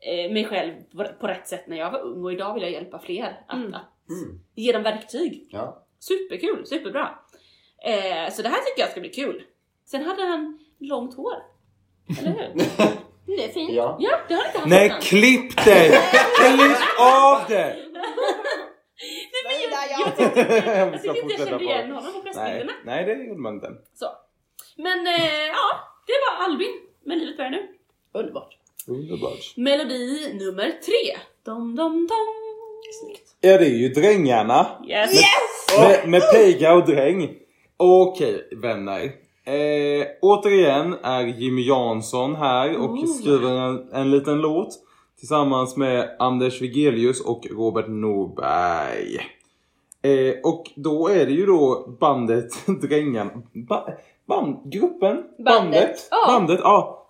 [0.00, 2.72] eh, mig själv på, på rätt sätt när jag var ung och idag vill jag
[2.72, 3.74] hjälpa fler att, Mm.
[3.74, 4.40] att Mm.
[4.54, 5.48] ge dem verktyg.
[5.50, 5.82] Ja.
[6.08, 7.18] Superkul, superbra.
[7.84, 9.42] Eh, så det här tycker jag ska bli kul.
[9.86, 11.34] Sen hade han långt hår.
[12.18, 12.64] Eller hur?
[13.36, 13.72] Det är fint.
[13.72, 13.96] Ja.
[14.00, 15.00] Ja, det har han inte haft Nej, innan.
[15.00, 16.00] klipp det!
[16.36, 17.76] Klipp av det!
[19.32, 21.94] Nej, men jag, jag, tyckte inte, Jag jag tyckte inte jag kände igen det.
[21.94, 22.72] honom på Nej, pressbilderna.
[22.84, 23.68] nej, det gjorde man inte.
[23.94, 24.06] Så.
[24.76, 25.66] Men eh, ja,
[26.06, 26.72] det var Albin.
[27.04, 27.68] Men livet börjar nu.
[28.12, 28.58] Underbart.
[28.86, 29.56] Underbart.
[29.56, 31.18] Melodi nummer tre.
[31.44, 32.45] Dom, dom, dom.
[33.40, 34.66] Ja, det är ju Drängarna.
[34.88, 35.20] Yes!
[35.80, 37.30] Med, med Pega och Dräng.
[37.76, 39.02] Okej, vänner.
[39.44, 44.68] Eh, återigen är Jimmy Jansson här och skriver en, en liten låt
[45.18, 49.16] tillsammans med Anders Wigelius och Robert Norberg.
[50.02, 52.48] Eh, och då är det ju då bandet
[52.82, 53.30] Drängarna.
[53.68, 53.86] Ba,
[54.28, 55.22] band, gruppen?
[55.44, 56.08] Bandet?
[56.10, 56.32] ja.
[56.32, 57.06] Bandet, ja.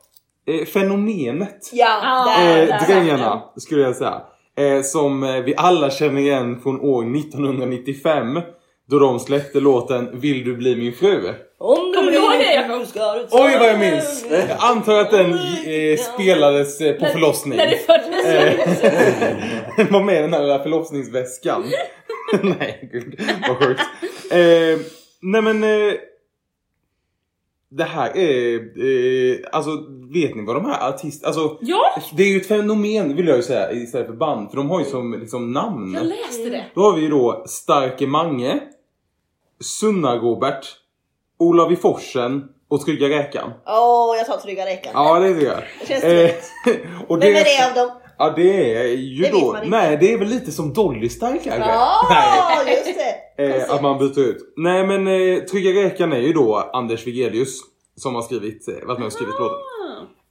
[0.46, 1.70] Eh, fenomenet.
[1.72, 2.62] Ja, Ah, där.
[2.62, 2.86] Eh, där.
[2.86, 4.22] Drängarna skulle jag säga.
[4.58, 8.40] Eh, som eh, vi alla känner igen från år 1995.
[8.90, 11.34] Då de släppte låten Vill du bli min fru?
[11.58, 12.86] Om Kommer du ihåg det, Jakob?
[13.30, 14.26] Oj vad jag minns!
[14.30, 17.56] Jag antar att den eh, spelades eh, på förlossning.
[17.56, 18.82] När det föddes.
[18.84, 21.64] Eh, var med i den här förlossningsväskan.
[22.42, 23.80] nej gud vad sjukt.
[24.30, 24.86] Eh,
[25.22, 25.94] nej men eh,
[27.70, 29.70] det här är, eh, alltså
[30.14, 33.36] vet ni vad de här artisterna, alltså Ja, det är ju ett fenomen vill jag
[33.36, 34.50] ju säga istället för band.
[34.50, 35.94] För de har ju som liksom namn.
[35.94, 36.64] jag läste det.
[36.74, 38.60] Då har vi ju då Starke Mange,
[39.60, 40.66] Sunna-Robert,
[41.38, 43.50] Olav i Forsen och Trygga Räkan.
[43.66, 44.92] Åh, jag tar trygga räkan.
[44.94, 45.64] Ja det är det.
[45.80, 46.30] Det känns Eh,
[46.64, 46.86] tryggt.
[47.08, 47.96] och Vem är det av dem?
[48.18, 51.60] Ja det är ju Det då, nej det är väl lite som Dolly Style kanske?
[51.70, 52.92] Ja, just det.
[53.38, 54.52] Eh, att man byter ut.
[54.56, 57.60] Nej men eh, Trygga Räkan är ju då Anders Wigelius
[57.96, 59.56] som har skrivit, eh, varit med och skrivit låten.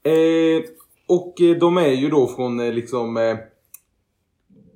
[0.05, 0.09] Ah.
[0.09, 0.61] Eh,
[1.07, 3.37] och eh, de är ju då från eh, liksom eh,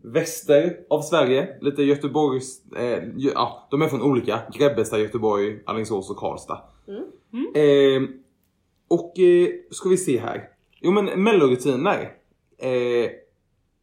[0.03, 1.47] väster av Sverige.
[1.61, 2.65] Lite Göteborgs...
[2.75, 4.39] Eh, Gö- ja, de är från olika.
[4.53, 6.61] Grebbestad, Göteborg, Alingsås och Karlstad.
[7.55, 8.01] Eh,
[8.89, 10.43] och eh, ska vi se här.
[10.81, 12.11] Jo men mellorutiner.
[12.59, 13.09] Eh,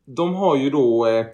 [0.04, 1.26] de har ju då eh,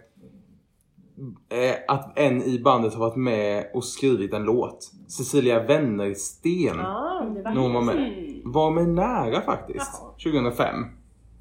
[1.48, 4.90] eh, att en i bandet har varit med och skrivit en låt.
[5.08, 6.80] Cecilia Wennersten.
[6.80, 7.96] Ah, det var När hon var med.
[7.96, 8.52] Mm.
[8.52, 9.90] Var med nära faktiskt.
[10.00, 10.32] Jaha.
[10.32, 10.84] 2005.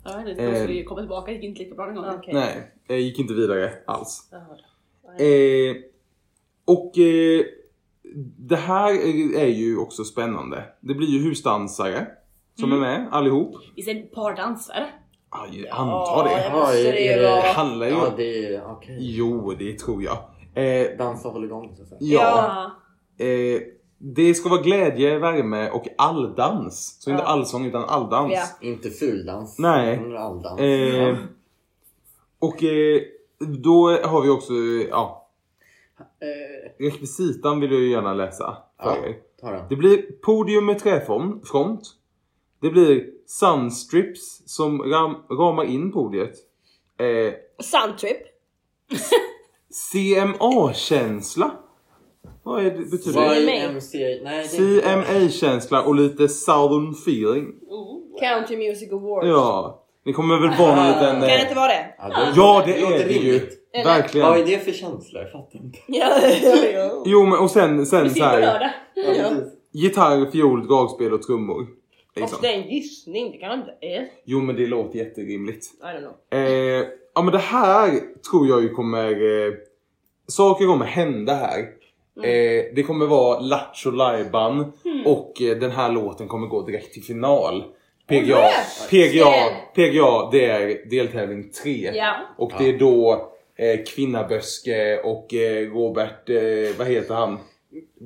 [0.04, 2.16] Jag vet inte, de skulle ju komma tillbaka, det gick inte lika bra den gången.
[2.16, 2.34] Okej.
[2.34, 4.32] Nej, eh, gick inte vidare alls.
[5.20, 5.76] Eh,
[6.66, 7.46] och eh,
[8.38, 10.64] det här är, är ju också spännande.
[10.80, 12.08] Det blir ju husdansare
[12.60, 13.56] som är med allihop.
[13.76, 14.80] Visst är det ett par dansare?
[14.80, 15.01] Ja,
[15.52, 16.50] jag antar det.
[16.52, 17.15] Ja, det.
[17.22, 17.94] Det handlar ju...
[17.94, 18.98] Ja, det är okej.
[19.00, 20.17] Jo, det tror jag.
[20.63, 22.00] Eh, Dansa håller igång så att säga.
[22.02, 22.72] ja.
[23.26, 23.62] Eh,
[23.98, 26.98] det ska vara glädje, värme och alldans.
[27.00, 27.28] Så inte Ja.
[27.28, 28.34] allsång utan alldans.
[28.34, 28.67] Ja.
[28.67, 29.60] Inte fuldans.
[29.60, 30.15] Nej.
[30.17, 30.60] Alldans.
[30.62, 31.15] Eh,
[32.39, 33.02] och eh,
[33.39, 34.54] då har vi också,
[34.89, 35.17] ja,
[36.00, 38.98] Eh, rekvisitan vill jag ju gärna läsa för
[39.41, 39.52] Ja.
[39.54, 39.65] er.
[39.70, 41.88] Det blir podium med träfront.
[42.62, 43.06] Det blir
[43.39, 46.34] sunstrips som ram, ramar in podiet.
[47.00, 48.17] Eh, Suntrip.
[49.91, 51.52] CMA-känsla.
[52.44, 53.22] Vad är det, betyder
[53.74, 54.41] det?
[54.48, 57.48] CMA-känsla och lite southern feeling.
[57.70, 58.20] Oh.
[58.20, 59.28] Country Music Awards.
[59.28, 61.12] Ja, det kommer väl vara någon liten...
[61.12, 61.96] Kan det Eh, inte vara det?
[62.00, 63.36] Ja, det, ja, det är det ju.
[63.74, 63.84] Eller?
[63.86, 64.28] Verkligen.
[64.28, 65.20] Vad är det för känsla?
[65.22, 65.80] Jag fattar inte.
[65.88, 67.04] Ja, ja, ja.
[67.06, 68.72] Jo, men och sen, sen så här.
[68.96, 69.30] Ja,
[69.74, 71.67] gitarr, fiol, dragspel och trummor.
[72.15, 72.36] Liksom.
[72.36, 74.08] Och det är en gissning, det kan inte är.
[74.26, 75.65] Jo, men det låter jätterimligt.
[75.82, 76.39] I don't know.
[76.41, 79.12] Eh, ja men det här tror jag ju kommer...
[79.12, 79.54] Eh,
[80.28, 81.60] saker kommer hända här.
[82.24, 84.71] Eh, det kommer vara Lattjo Lajban
[85.06, 87.63] och eh, den här låten kommer gå direkt till final.
[88.08, 88.88] PGA, yes!
[88.89, 89.32] PGA!
[89.76, 91.91] PGA det är deltävling 3.
[91.93, 92.15] Ja.
[92.38, 97.39] Och det är då eh, Kvinnaböske och eh, Robert, eh, vad heter han?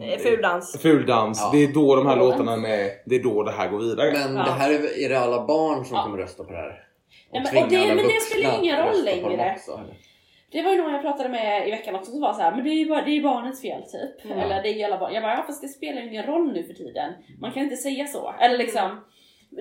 [0.02, 0.82] Eh, Fuldans.
[0.82, 1.40] Fuldans.
[1.42, 1.50] Ja.
[1.54, 2.32] Det är då de här Fuldans.
[2.40, 2.92] låtarna är med.
[3.06, 4.12] Det är då det här går vidare.
[4.14, 4.44] Men Ja.
[4.44, 6.04] det här är, är det alla barn som Ja.
[6.04, 6.84] kommer rösta på det här?
[7.32, 9.54] Ja, men- tvinga och det- alla men det spelar ingen roll längre.
[9.56, 9.80] också?
[10.52, 12.64] Det var ju någon jag pratade med i veckan också som var så här, men
[12.64, 14.26] det är ju bara, det är barnets fel typ.
[14.26, 14.40] Mm.
[14.40, 15.14] Eller det är ju alla barn.
[15.14, 17.14] Jag bara, ja fast det spelar ju ingen roll nu för tiden.
[17.42, 18.34] Man kan inte säga så.
[18.40, 19.02] Eller liksom,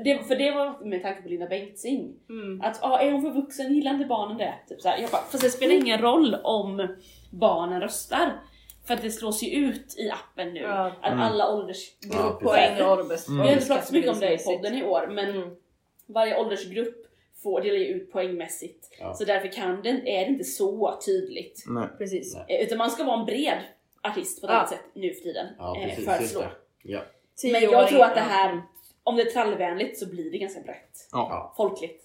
[0.05, 2.15] det, för det var med tanke på Linda Bengtzing.
[2.31, 2.61] Mm.
[2.61, 4.55] Att ah, är hon för vuxen, gillar inte barnen det?
[4.69, 6.97] Typ så här, jag bara, fast det spelar ingen roll om
[7.31, 8.33] barnen röstar.
[8.87, 10.61] För att det slås ju ut i appen nu.
[10.61, 10.93] Ja.
[11.03, 11.21] Att Mm.
[11.21, 14.85] alla Ja, åldersgrupper åldersbes- Vi har inte pratat så mycket om det i podden i
[14.85, 15.51] år, men Mm.
[16.07, 17.07] varje åldersgrupp
[17.43, 18.89] får dela ut poängmässigt.
[19.01, 19.15] Ja.
[19.15, 21.65] Så därför kan det, är det inte så tydligt.
[21.67, 21.89] Nej.
[21.99, 22.35] Precis.
[22.35, 22.45] Nej.
[22.59, 23.59] Eh, Utan man ska vara en bred
[24.03, 24.57] artist på ett Ja.
[24.59, 25.47] annat sätt nu för tiden.
[25.59, 26.05] Ja, eh, precis.
[26.05, 26.43] för att slå.
[26.83, 27.01] Ja.
[27.43, 28.63] Men jag tror att det här,
[29.03, 31.09] om det är trallvänligt så blir det ganska brett.
[31.13, 31.55] Ja.
[31.57, 32.01] Folkligt.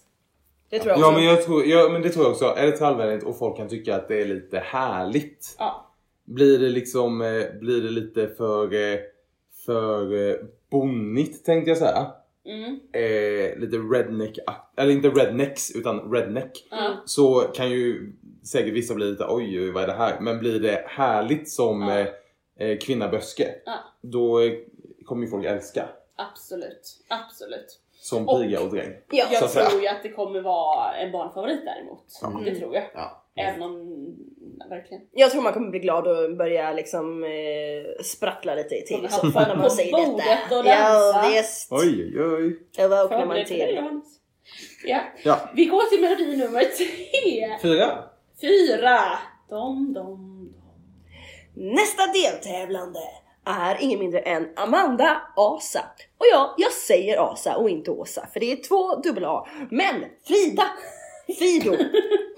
[0.70, 1.10] Det tror jag också.
[1.10, 2.46] Ja men, jag tror, ja men det tror jag också.
[2.58, 5.56] Är det trallvänligt och folk kan tycka att det är lite härligt.
[5.60, 5.86] Ja.
[6.30, 9.00] Blir det liksom, eh, blir det lite för, eh,
[9.65, 10.36] för eh,
[10.72, 12.08] bonnigt tänkte jag säga.
[12.46, 12.80] Mm.
[12.94, 14.38] Eh, lite redneck,
[14.78, 16.68] eller inte rednecks utan redneck.
[16.72, 16.94] Ja.
[17.06, 18.13] Så kan ju
[18.44, 20.20] säkert vissa bli lite oj, oj vad är det här?
[20.20, 22.06] Men blir det härligt som Ja.
[22.65, 23.56] eh, kvinnaböske.
[24.02, 24.39] Då
[25.06, 25.89] kommer ju folk älska.
[26.15, 26.98] Absolut.
[27.08, 27.80] Absolut.
[28.02, 28.94] Som Och- piga och dräng.
[29.12, 29.26] Ja.
[29.32, 32.46] Jag tror ju att det kommer vara en barnfavorit däremot.
[32.46, 32.84] Det tror jag.
[32.94, 33.24] Ja.
[33.36, 34.06] Även om,
[34.69, 35.04] verkligen.
[35.12, 39.10] Jag tror man kommer bli glad och börja liksom eh, sprattla lite i till Kommer
[39.10, 40.60] soffan när man säger detta.
[40.60, 41.67] och Ja visst.
[41.72, 42.60] Oj, oj, oj.
[42.78, 43.80] Då vaknar man till.
[44.86, 45.02] Ja.
[45.24, 45.39] Ja.
[45.56, 47.58] Vi går till melodi nummer tre.
[47.62, 48.04] Fyra.
[48.41, 49.00] Fyra.
[49.50, 50.54] Dom, dom, dom.
[51.56, 53.00] Nästa deltävlande
[53.45, 55.80] är ingen mindre än Amanda Asa.
[56.17, 59.48] Och ja, jag säger Asa och inte Åsa för det är två dubbel A.
[59.72, 59.95] Men
[60.28, 60.63] Frida
[61.39, 61.72] Fido,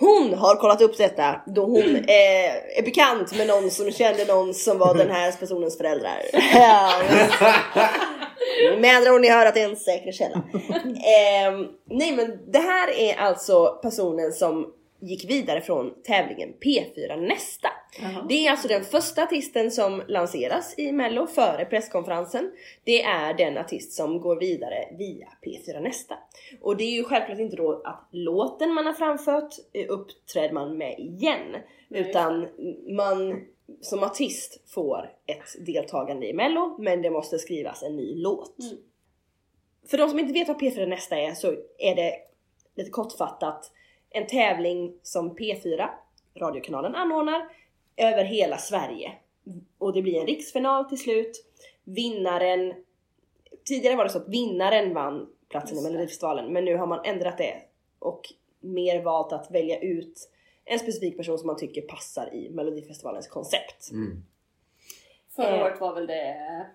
[0.01, 4.53] hon har kollat upp detta då hon eh, är bekant med någon som kände någon
[4.53, 6.21] som var den här personens föräldrar.
[8.79, 10.35] Med andra ord, ni hör att det är en säker källa.
[11.17, 14.65] Ehm, nej men det här är alltså personen som
[15.01, 17.67] gick vidare från tävlingen P4 Nästa.
[18.01, 18.25] Jaha.
[18.29, 22.51] Det är alltså den första artisten som lanseras i mello före presskonferensen.
[22.83, 26.15] Det är den artist som går vidare via P4 Nästa.
[26.61, 30.77] Och det är ju självklart inte då att låten man har framfört eh, uppträder man
[30.77, 31.55] med igen.
[31.87, 32.47] Nej, utan
[32.95, 33.45] man
[33.81, 38.59] som artist får ett deltagande i mello men det måste skrivas en ny låt.
[38.59, 38.77] Mm.
[39.87, 42.13] För de som inte vet vad P4 Nästa är så är det
[42.75, 43.71] lite kortfattat
[44.11, 45.89] en tävling som P4,
[46.35, 47.49] radiokanalen, anordnar
[47.97, 49.11] över hela Sverige.
[49.77, 51.45] Och det blir en riksfinal till slut.
[51.83, 52.73] Vinnaren...
[53.65, 55.83] Tidigare var det så att vinnaren vann platsen i.
[55.83, 57.61] Melodifestivalen men nu har man ändrat det
[57.99, 58.21] och
[58.59, 60.29] mer valt att välja ut
[60.65, 63.91] en specifik person som man tycker passar i Melodifestivalens koncept.
[63.91, 64.23] Mm.
[65.35, 65.63] Förra Eh.
[65.63, 66.65] året var väl det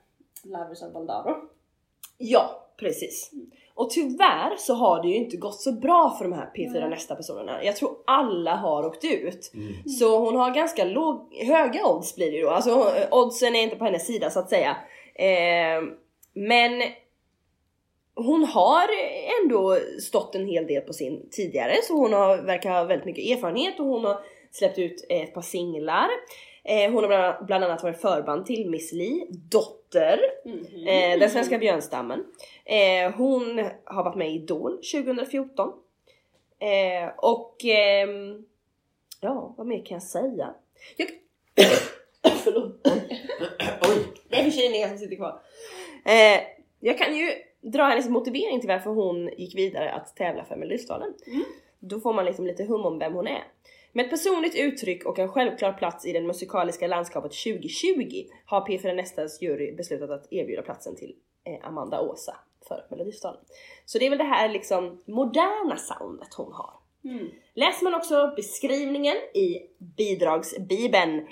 [0.45, 1.49] Lovers of Baldaro?
[2.19, 3.31] Ja, precis.
[3.75, 7.15] Och tyvärr så har det ju inte gått så bra för de här P4 nästa
[7.15, 7.65] personerna.
[7.65, 9.51] Jag tror alla har åkt ut.
[9.55, 9.89] Mm.
[9.89, 12.51] Så hon har ganska låg, höga odds blir det ju då.
[12.51, 14.77] Alltså oddsen är inte på hennes sida så att säga.
[15.15, 15.83] Eh,
[16.35, 16.83] men
[18.15, 18.89] hon har
[19.43, 23.37] ändå stått en hel del på sin tidigare så hon har, verkar ha väldigt mycket
[23.37, 26.09] erfarenhet och hon har släppt ut ett par singlar.
[26.69, 30.87] Eh, hon har bland, bland annat varit förband till Miss Li, Dotter, Mhm.
[30.89, 32.25] eh, den svenska björnstammen.
[32.65, 35.73] Eh, hon har varit med i Idol 2014.
[36.59, 38.45] Eh, och ehm,
[39.21, 40.55] ja, vad mer kan jag säga?
[40.97, 41.09] Jag...
[42.45, 42.81] Förlåt.
[43.89, 44.07] Oj!
[44.29, 45.41] Det är förkylningen som sitter kvar.
[46.05, 46.41] Eh,
[46.81, 51.15] jag kan ju dra hennes motivering till varför hon gick vidare att tävla för Melodifestivalen.
[51.27, 51.45] Mm.
[51.79, 53.45] Då får man liksom lite hum om vem hon är.
[53.97, 58.95] Med ett personligt uttryck och en självklar plats i det musikaliska landskapet 2020 har P4
[58.95, 62.37] Nästas jury beslutat att erbjuda platsen till eh, Amanda Åsa
[62.69, 63.41] för Melodifestivalen.
[63.85, 66.73] Så det är väl det här liksom moderna soundet hon har.
[67.05, 67.29] Mm.
[67.55, 71.27] Läser man också beskrivningen i bidragsbibeln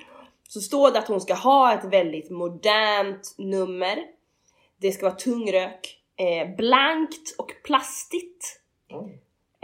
[0.48, 3.98] så står det att hon ska ha ett väldigt modernt nummer.
[4.76, 8.60] Det ska vara tungrök, eh, blankt och plastigt.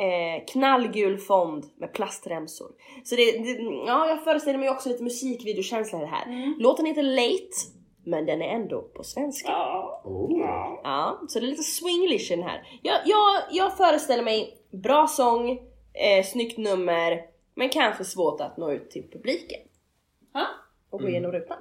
[0.00, 2.68] Eh, knallgul fond med plastremsor.
[3.04, 6.26] Så det, det, ja jag föreställer mig också lite musikvideokänsla i det här.
[6.26, 6.54] Mm.
[6.58, 7.56] Låten heter Late,
[8.04, 9.48] men den är ändå på svenska.
[9.50, 10.02] Ja.
[10.04, 10.38] Oh.
[10.84, 12.78] Ja, så det är lite swinglish i den här.
[12.82, 15.50] Jag, jag, jag föreställer mig bra sång,
[15.94, 17.20] eh, snyggt nummer,
[17.54, 19.60] men kanske svårt att nå ut till publiken.
[20.34, 20.46] Ja.
[20.90, 21.10] Och gå Mm.
[21.14, 21.58] igenom rutan.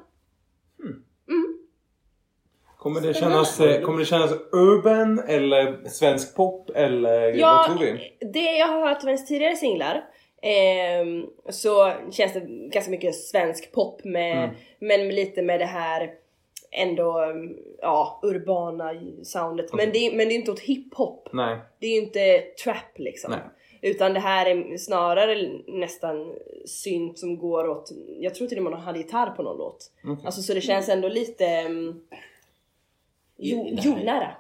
[2.79, 7.87] Kommer det kännas, eh, kommer det kännas urban eller svensk pop eller Ja, vad tror
[7.91, 8.17] vi?
[8.33, 10.03] det jag har hört av hennes tidigare singlar
[10.41, 12.39] ehm, så känns det
[12.73, 14.55] ganska mycket svensk pop med, Mm.
[14.79, 16.09] men lite med det här
[16.71, 17.33] ändå
[17.81, 19.73] ja, urbana soundet.
[19.73, 21.29] Men, det, är- men det är inte åt hiphop.
[21.33, 21.57] Nej.
[21.79, 23.31] Det är ju inte trap liksom.
[23.31, 23.39] Nej.
[23.81, 26.33] Utan det här är snarare nästan
[26.65, 27.89] synt som går åt,
[28.19, 29.91] jag tror till och med hon hade gitarr på någon låt.
[30.03, 30.25] Okej.
[30.25, 32.01] Alltså så det känns ändå lite um,
[33.39, 34.31] jo, jordnära.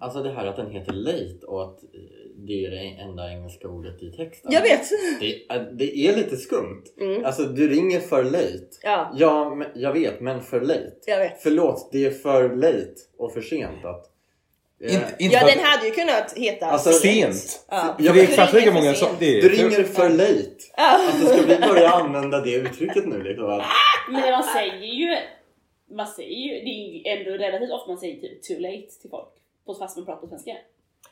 [0.00, 2.00] Alltså det här att den heter late och att eh,
[2.36, 4.52] det är det enda engelska ordet i texten.
[4.52, 4.82] Jag vet!
[5.20, 6.82] Det, är- det är lite skumt.
[7.00, 7.24] Mm.
[7.24, 8.60] Alltså du ringer för late.
[8.82, 10.92] Ja, Ja, men- jag vet, men för late.
[11.06, 11.42] jag vet.
[11.42, 14.10] Förlåt, det är för late och för sent att...
[14.84, 17.64] Eh, Inte, inte Ja för den hade ju kunnat heta Alltså, sent.
[17.70, 17.76] Ja.
[17.76, 19.08] Ja, För det är men- exakt lika många som...
[19.08, 19.20] sent.
[19.20, 20.50] Det är, Du ringer för late.
[20.76, 20.98] Ja.
[21.06, 23.62] Alltså ska vi börja använda det uttrycket nu liksom?
[24.10, 25.16] Men man säger ju,
[25.96, 29.10] man säger ju, det är ju ändå relativt ofta man säger typ too late till
[29.10, 29.28] folk.
[29.66, 30.52] På fast man pratar på svenska.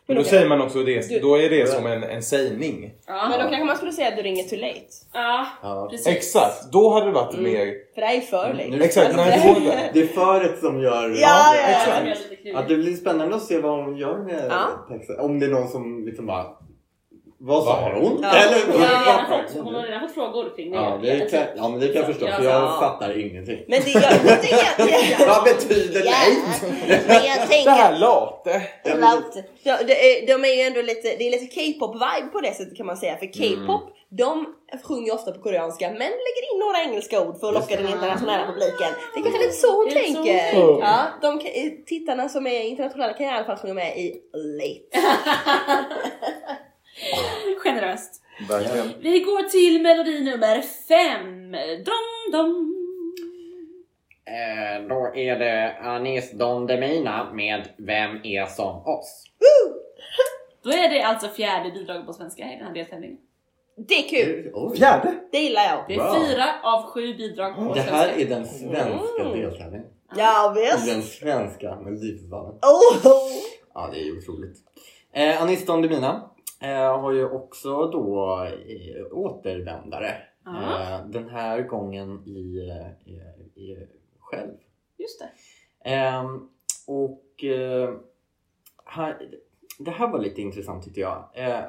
[0.06, 2.92] Men då säger man också det, Du- då är det som en, en sägning.
[3.06, 3.28] Ja.
[3.30, 4.80] Men då kanske man skulle säga att du ringer too late.
[5.12, 5.88] Ja, ja.
[5.90, 6.06] precis.
[6.06, 7.52] Exakt, då hade det varit Mm.
[7.52, 7.74] mer...
[7.94, 8.68] För det är ju för late.
[8.68, 9.90] Nu- Exakt, nej det inte.
[9.94, 11.08] Det är föret som gör...
[11.10, 11.68] Ja, ja, ja.
[11.68, 12.68] exakt.
[12.68, 14.86] det blir spännande att se vad hon gör med Ja.
[14.94, 15.20] texten.
[15.20, 16.46] Om det är någon som liksom bara...
[17.44, 18.18] Vad sa hon?
[18.22, 18.28] Ja.
[18.36, 18.72] Eller?
[18.72, 19.00] Hon har, Ja.
[19.00, 20.76] redan fått, hon har redan fått frågor kring det.
[20.76, 22.76] Ja, det kan, ja, men det kan jag förstå för jag Ja.
[22.80, 23.64] fattar ingenting.
[23.68, 25.26] Men det jag.
[25.28, 26.12] Vad betyder Ja,
[26.86, 27.70] Det tänker...
[27.70, 28.62] här late.
[29.62, 32.86] Ja, det de är ju ändå lite, det är lite K-pop-vibe på det sättet kan
[32.86, 33.16] man säga.
[33.16, 34.46] För K-pop, de
[34.84, 38.46] sjunger ofta på koreanska men lägger in några engelska ord för att locka den internationella
[38.46, 38.90] publiken.
[39.14, 40.38] Det är kanske lite så hon Det så hon tänker.
[40.42, 40.80] tänker.
[40.80, 41.40] Ja, de
[41.86, 45.06] tittarna som är internationella kan i alla fall sjunga med i Late.
[47.64, 48.22] Generöst.
[48.48, 48.92] Verkligen.
[49.00, 51.52] Vi går till melodi nummer fem.
[51.84, 52.74] Dom, dom.
[54.24, 59.24] Eh, då är det Anis Don Demina med Vem är som oss?
[60.64, 63.16] Då är det alltså fjärde bidraget på svenska i den här deltävlingen.
[63.88, 64.76] Det är kul, Oj.
[64.78, 65.14] Fjärde?
[65.32, 65.84] det gillar jag.
[65.88, 66.26] Det är Wow.
[66.26, 67.94] fyra av sju bidrag på Det svenska.
[67.94, 68.84] här är den svenska
[69.20, 69.40] Mm.
[69.40, 69.86] deltävlingen.
[70.16, 70.86] Ja I visst.
[70.86, 72.52] Den svenska Melodifestivalen.
[72.52, 73.12] Oh.
[73.74, 74.56] Ja, det är ju otroligt.
[75.12, 76.30] Eh, Anis Don Demina
[76.62, 80.16] eh, har ju också då eh, återvändare.
[80.46, 83.14] Eh, den här gången i, eh, i,
[83.62, 83.86] i
[84.18, 84.50] själv.
[84.98, 85.30] Just det.
[85.90, 86.48] Ehm,
[86.86, 87.94] och eh,
[88.84, 89.30] här,
[89.78, 91.28] det här var lite intressant tyckte jag.
[91.34, 91.60] Eh,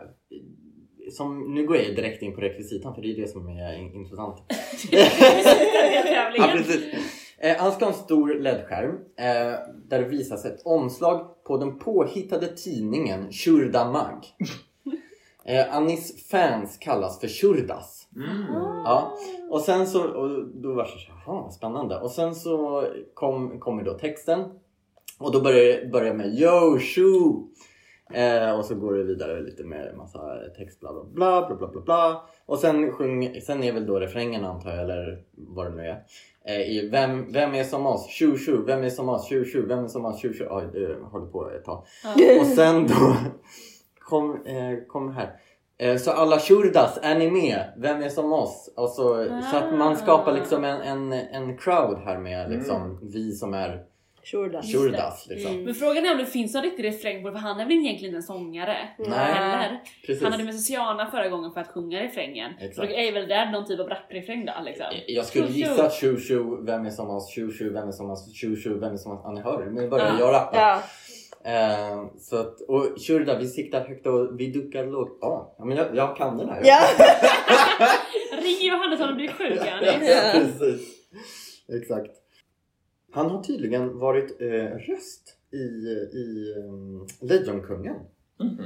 [1.11, 3.93] som, nu går jag direkt in på rekvisitan för det är det som är in-
[3.93, 4.37] intressant.
[6.37, 6.83] ja, precis.
[7.37, 11.79] Eh, han ska ha en stor LED-skärm eh, där det visas ett omslag på den
[11.79, 14.25] påhittade tidningen Shurda Mag.
[15.45, 18.07] Eh, Anis fans kallas för Shurdas.
[18.85, 19.17] Ja,
[19.49, 21.99] och sen så, och då var det så här, spännande.
[21.99, 24.39] Och sen så kom, kommer då texten.
[25.19, 27.49] Och då börjar det börjar med Yo, shoo!
[28.13, 30.19] Eh, och så går det vidare lite med massa
[30.57, 32.23] text bla bla bla bla bla bla bla.
[32.45, 36.03] Och sen, sjung, sen är väl då refrängen antar jag eller vad det nu är.
[36.47, 38.07] Eh, i vem, vem är som oss?
[38.09, 39.29] Tju tju, vem är som oss?
[39.29, 40.21] Tju tju, vem är som oss?
[40.21, 40.47] Tju tju.
[40.49, 41.85] Oj, det håller på ett tag.
[42.39, 43.15] Och sen då
[44.03, 45.29] kom, eh, kom här.
[45.77, 47.73] Eh, Så alla shurdas, är ni med?
[47.77, 48.73] Vem är som oss?
[48.77, 53.31] Och så, så att man skapar liksom en, en, en crowd här med liksom vi
[53.31, 53.83] som är
[54.25, 54.71] Shurdas.
[54.73, 55.27] shurdas.
[55.29, 55.63] Liksom.
[55.63, 57.73] Men frågan är om det finns någon riktig refräng på det, för han är väl
[57.77, 58.77] egentligen en sångare?
[58.97, 59.09] Nej.
[59.37, 59.81] Eller?
[60.05, 60.23] Precis.
[60.23, 62.51] Han hade med sig Siana förra gången för att sjunga refrängen.
[62.59, 62.75] Exakt.
[62.75, 64.85] Så är väl det någon typ av rapprefräng då liksom?
[65.07, 65.81] Jag skulle Tju, gissa tju.
[65.81, 67.33] att tju tju, vem är som oss?
[67.35, 68.33] Tju tju, vem är som oss?
[68.35, 69.21] Tju tju, vem är som oss?
[69.23, 70.15] Ja, ni hör, nu börjar Ja.
[70.19, 70.57] jag rappa.
[70.59, 70.79] Ja.
[71.45, 75.17] Eh, så att, och shurda, vi siktar högt och vi duckar lågt.
[75.21, 76.61] Ja, men jag, jag kan den här.
[76.63, 76.79] Ja.
[78.43, 79.99] Ring Johannes om du blir sjuk Ja, Annie.
[80.59, 80.89] precis.
[81.81, 82.11] Exakt.
[83.13, 85.57] Han har tydligen varit eh, röst i,
[86.17, 87.95] i um, Lejonkungen.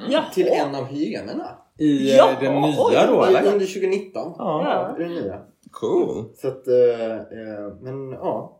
[0.10, 0.26] Ja.
[0.34, 1.58] Till en av hyenorna.
[1.80, 3.40] I Ja, eh, den oj, nya då eller?
[3.46, 4.34] Under 2019.
[4.38, 4.96] Ja.
[5.00, 5.42] I den nya.
[5.72, 6.26] Cool.
[6.36, 8.57] Så att, eh, eh, men ja.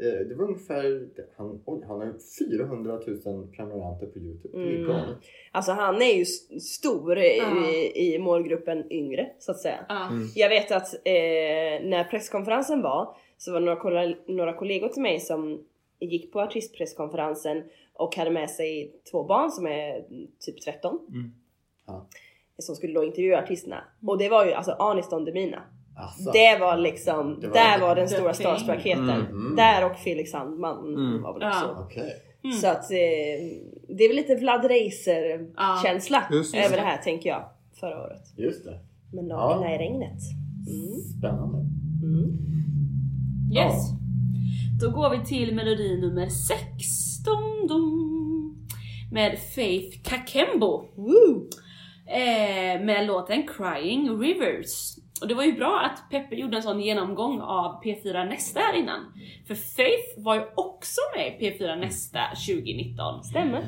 [0.00, 4.58] Eh, det var ungefär, han, oj, han har 400 000 prenumeranter på Youtube.
[4.58, 5.14] Mm.
[5.52, 6.24] Alltså han är ju
[6.60, 7.42] stor i,
[7.94, 9.86] i, i målgruppen yngre så att säga.
[9.88, 10.10] Ja.
[10.34, 15.20] Jag vet att eh, när presskonferensen var så var det några, några kollegor till mig
[15.20, 15.64] som
[16.00, 20.04] gick på artistpresskonferensen och hade med sig två barn som är
[20.40, 20.98] typ 13.
[21.08, 21.32] Mm.
[21.86, 22.06] Ja.
[22.58, 23.84] Som skulle då intervjua artisterna.
[24.06, 25.62] Och det var ju alltså Anis Don Demina.
[25.98, 26.30] Alltså.
[26.32, 28.34] Det var liksom, Det var där det- var den stora thing.
[28.46, 29.10] starstruckheten.
[29.10, 29.56] Mm.
[29.56, 31.22] Där och Felix Sandman Mm.
[31.22, 31.48] var väl Ja.
[31.48, 31.82] också.
[31.84, 32.12] Okej.
[32.44, 32.56] Mm.
[32.56, 32.96] Så att eh,
[33.96, 35.80] det är väl lite Vlad Reiser Ja.
[35.84, 36.58] känsla det.
[36.64, 37.44] över det här tänker jag.
[37.80, 38.22] Förra året.
[38.36, 38.78] Just det.
[39.12, 39.74] Men nakna Ja.
[39.74, 40.18] i regnet.
[40.68, 41.00] Mm.
[41.18, 41.58] Spännande.
[42.02, 42.38] Mm.
[43.56, 43.74] Yes.
[44.82, 47.66] Då går vi till melodi nummer 16.
[47.68, 48.66] Dum,
[49.12, 50.84] med Faith Kakembo.
[50.96, 51.48] Woo!
[52.06, 54.96] Eh, med låten Crying Rivers.
[55.20, 58.74] Och det var ju bra att Peppe gjorde en sån genomgång av P4 Nästa här
[58.74, 59.12] innan.
[59.46, 63.24] För Faith var ju också med i P4 Nästa 2019.
[63.24, 63.64] Stämmer.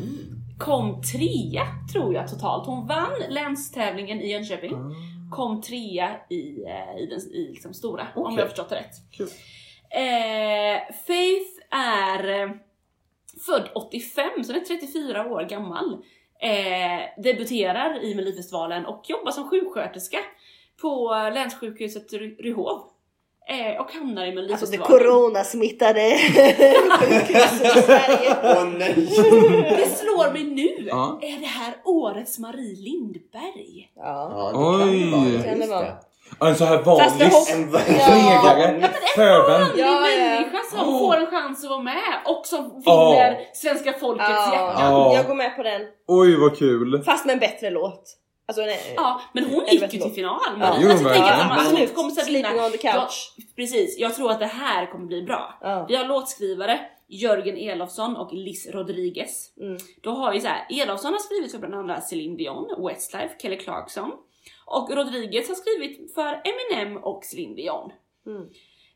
[0.58, 2.66] Kom trea tror jag totalt.
[2.66, 4.74] Hon vann länstävlingen i Jönköping.
[5.30, 8.38] Kom trea i, eh, i den i liksom stora, om Okej.
[8.38, 8.94] jag förstått det rätt.
[9.90, 12.50] Eh, Faith är eh,
[13.46, 15.92] född 85, så hon är 34 år gammal.
[16.42, 20.18] Eh, debuterar i Melodifestivalen och jobbar som sjuksköterska
[20.80, 22.80] på länssjukhuset Ry- Ryhov.
[23.48, 24.34] Eh, och hamnar i Alltså
[24.66, 24.98] det Melodifestivalen.
[24.98, 26.18] coronasmittade
[27.00, 28.36] sjukhuset i Sverige.
[28.44, 28.94] Åh nej!
[29.78, 30.86] det slår mig nu!
[30.88, 31.18] Ja.
[31.22, 33.90] Är det här årets Marie Lindberg?
[33.96, 34.50] Ja.
[34.52, 35.22] Ja, det kan det vara.
[35.24, 35.34] Oj.
[35.36, 35.86] ja, Kan det vara.
[36.40, 38.90] Ja, En så här vanlig En knegare.
[39.16, 39.60] Föben.
[39.60, 40.30] vanlig Ja, ja.
[40.40, 40.98] människa som Oh.
[40.98, 43.36] får en chans att vara med och som vinner Ja.
[43.54, 44.80] svenska folkets Ja, hjärta.
[44.80, 45.14] Ja.
[45.16, 45.82] jag går med på den.
[46.08, 47.02] Oj vad kul.
[47.06, 48.16] Fast med en bättre låt.
[48.50, 48.94] Alltså, nej.
[48.96, 50.40] Ja, men hon gick ju till final.
[50.60, 50.66] Ja.
[50.66, 51.88] Alltså, tänker jag samma, Absolut.
[51.88, 52.48] hon kommer säkert vinna.
[52.48, 53.34] Sleeping on the couch.
[53.36, 55.58] Ja, precis, jag tror att det här kommer bli bra.
[55.60, 55.86] Ja.
[55.88, 59.56] Vi har låtskrivare Jörgen Elofsson och Liz Rodriguez.
[59.60, 59.78] Mm.
[60.00, 63.56] Då har vi så här, Elofsson har skrivit för bland annat Celine Dion, Westlife, Kelly
[63.58, 64.12] Clarkson.
[64.64, 67.92] Och Rodriguez har skrivit för Eminem och Celine Dion.
[68.26, 68.48] Mm.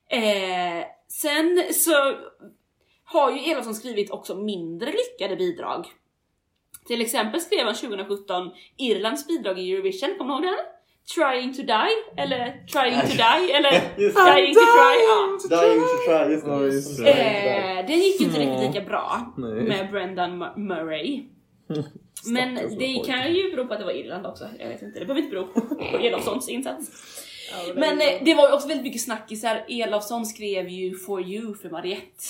[0.09, 2.17] Eh, sen så
[3.05, 5.87] har ju Elofsson skrivit också mindre lyckade bidrag.
[6.87, 10.65] Till exempel skrev han 2017 Irlands bidrag i Eurovision, kommer du ihåg den?
[11.15, 14.95] Trying to die, eller Trying to die, eller Dying to try.
[15.09, 15.39] Ja.
[15.61, 16.65] Dying to try, just det.
[16.75, 17.11] just det.
[17.11, 18.51] Eh, den gick ju inte Mm.
[18.55, 19.51] riktigt lika bra Nej.
[19.63, 21.23] med Brendan Mu- Murray.
[22.27, 24.49] Men det kan ju bero på att det var Irland också.
[24.59, 26.91] Jag vet inte, det behöver inte bero på Elofssons insats.
[27.75, 29.65] Men eh, det var ju också väldigt mycket snackisar.
[29.69, 32.25] Elofsson skrev ju For You för Mariette.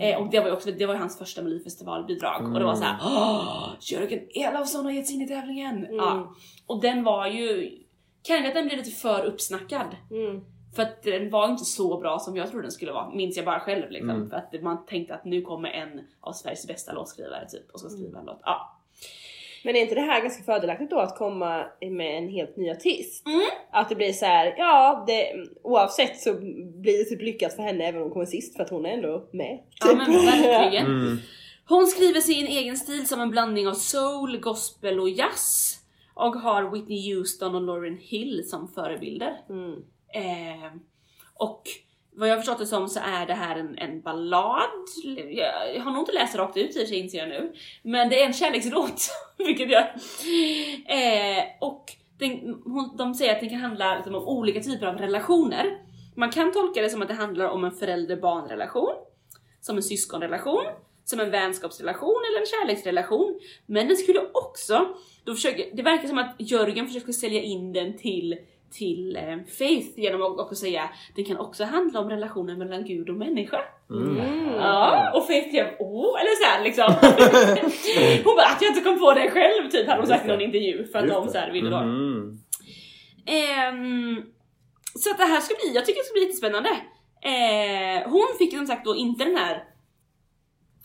[0.00, 2.98] Eh, och det var ju också det var hans första melodifestivalbidrag och det var såhär
[3.02, 5.86] Åh, Jörgen Elofsson har gett sig in i tävlingen!
[5.90, 6.34] Ja.
[6.66, 7.78] Och den var ju,
[8.22, 9.96] kanske att den blev lite för uppsnackad.
[10.10, 10.44] Mm.
[10.76, 13.46] För att den var inte så bra som jag trodde den skulle vara, minns jag
[13.46, 14.10] bara själv liksom.
[14.10, 14.30] Mm.
[14.30, 17.88] För att man tänkte att nu kommer en av Sveriges bästa låtskrivare typ och ska
[17.88, 18.40] skriva en låt.
[18.44, 18.79] Ja.
[19.64, 23.26] Men är inte det här ganska fördelaktigt då att komma med en helt ny artist?
[23.26, 23.40] Mm.
[23.70, 25.32] Att det blir så här, ja det,
[25.62, 26.34] oavsett så
[26.80, 28.90] blir det typ lyckat för henne även om hon kommer sist för att hon är
[28.90, 29.58] ändå med.
[29.80, 30.86] ja men verkligen.
[30.86, 31.18] Mm.
[31.68, 35.76] Hon skriver sin egen stil som en blandning av soul, gospel och jazz.
[36.14, 39.40] Och har Whitney Houston och Lauryn Hill som förebilder.
[39.48, 39.72] Mm.
[40.14, 40.72] Eh,
[41.34, 41.62] och
[42.20, 44.70] vad jag förstått det som så är det här en, en ballad.
[45.04, 47.28] Jag, jag har nog inte läst det rakt ut i och för sig inser jag
[47.28, 47.52] nu.
[47.82, 49.82] Men det är en kärlekslåt, vilket jag...
[50.86, 51.84] Eh, och
[52.18, 55.78] den, hon, de säger att den kan handla liksom, om olika typer av relationer.
[56.16, 58.94] Man kan tolka det som att det handlar om en förälder-barn relation,
[59.60, 60.64] som en syskonrelation,
[61.04, 63.40] som en vänskapsrelation eller en kärleksrelation.
[63.66, 64.88] Men den skulle också,
[65.24, 68.38] då försöker, det verkar som att Jörgen försöker sälja in den till
[68.70, 73.08] till eh, Faith genom att också säga det kan också handla om relationen mellan Gud
[73.08, 73.60] och människa.
[74.58, 76.94] Ja, och Faith blev åh, eller såhär liksom.
[78.24, 80.40] hon bara att jag inte kom på det själv typ hade hon sagt i någon
[80.40, 81.32] intervju för att Just de det.
[81.32, 81.76] så här ville då.
[81.76, 82.38] Mm.
[83.26, 84.22] Ehm,
[84.94, 86.68] så att det här ska bli, jag tycker det ska bli jättespännande.
[87.22, 89.64] Eh, hon fick som sagt då inte den här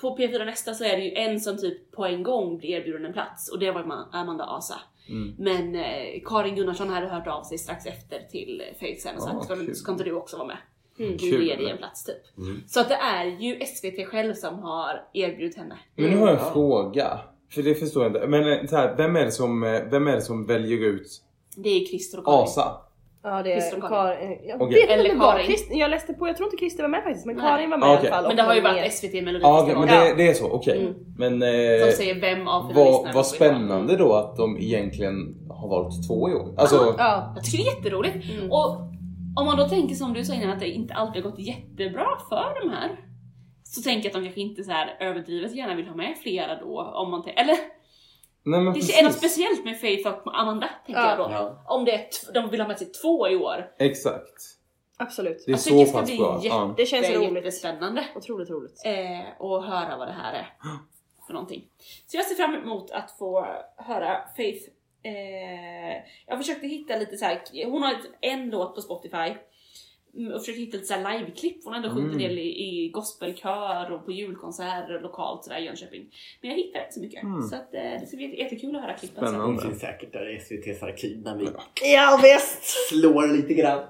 [0.01, 3.05] på P4 Nästa så är det ju en som typ på en gång blir erbjuden
[3.05, 4.75] en plats och det var Ma- Amanda Asa.
[5.09, 5.35] Mm.
[5.37, 8.61] Men eh, Karin Gunnarsson hade hört av sig strax efter till
[8.99, 10.57] sen och sagt Ah, ska, inte du också vara med?
[10.99, 11.11] Mm.
[11.11, 11.47] Du Kul.
[11.47, 12.37] ger dig en plats typ.
[12.37, 12.63] Mm.
[12.67, 15.79] Så att det är ju SVT själv som har erbjudit henne.
[15.95, 16.51] Men nu har jag en Ja.
[16.53, 17.19] fråga.
[17.51, 18.27] För det förstår jag inte.
[18.27, 21.07] Men eh, så här, vem, är det som, eh, vem är det som väljer ut
[21.55, 22.39] Det är Christer och Karin.
[22.43, 22.81] Asa?
[23.27, 24.39] Ja det är Karin.
[24.43, 24.73] Jag Okej.
[24.73, 25.45] vet inte Eller det var Karin.
[25.45, 25.75] Christer.
[25.75, 27.45] Jag läste på, jag tror inte Christer var med faktiskt men Nej.
[27.45, 28.05] Karin var med Okej.
[28.05, 28.27] i alla fall.
[28.27, 30.81] Men det har ju varit SVT Ja, okej, Melodifestivalen men det, det är så, okej.
[30.81, 30.93] Mm.
[31.17, 35.15] Men som eh, säger vem av vad, vad spännande då att de egentligen
[35.49, 36.53] har valt två i år.
[36.57, 37.33] Alltså, Ja.
[37.35, 38.15] Jag tycker det är jätteroligt.
[38.15, 38.51] Mm.
[38.51, 38.67] Och
[39.39, 42.07] om man då tänker som du sa innan att det inte alltid har gått jättebra
[42.29, 42.89] för de här.
[43.63, 46.55] Så tänker jag att de kanske inte så här överdrivet gärna vill ha med flera
[46.59, 46.81] då.
[46.95, 47.55] Om man eller
[48.45, 49.17] nej men det är något precis.
[49.33, 51.09] speciellt med Faith och Amanda tänker Ja.
[51.09, 51.33] jag då.
[51.33, 51.63] Ja.
[51.67, 53.71] Om det är de vill ha med sig två i år.
[53.79, 54.33] Exakt.
[54.97, 55.43] Absolut.
[55.45, 56.35] Det är tycker så det ska pass bli bra.
[56.35, 56.73] jätte- Ja.
[56.77, 57.35] Det känns roligt.
[57.35, 58.05] jättespännande.
[58.15, 58.81] Otroligt roligt.
[58.85, 60.47] Eh, och höra vad det här är
[61.27, 61.63] för någonting.
[62.07, 64.63] Så jag ser fram emot att få höra Faith.
[65.03, 67.41] Eh, jag försökte hitta lite så här.
[67.65, 69.33] hon har en låt på Spotify.
[70.33, 71.57] Och försökte hitta lite liveklipp.
[71.63, 72.27] Hon har ändå sjungit en Mm.
[72.29, 76.05] del i, i gospelkör och på julkonserter lokalt sådär i Jönköping.
[76.41, 77.23] Men jag hittade inte så mycket.
[77.23, 77.41] Mm.
[77.41, 79.27] Så att, eh, det ska bli jätte- jättekul att höra klippen sen.
[79.27, 79.53] Spännande.
[79.61, 81.45] Hon finns säkert där i SVT's arkiv när vi
[81.93, 82.63] Ja visst!
[82.89, 83.79] slår lite grann.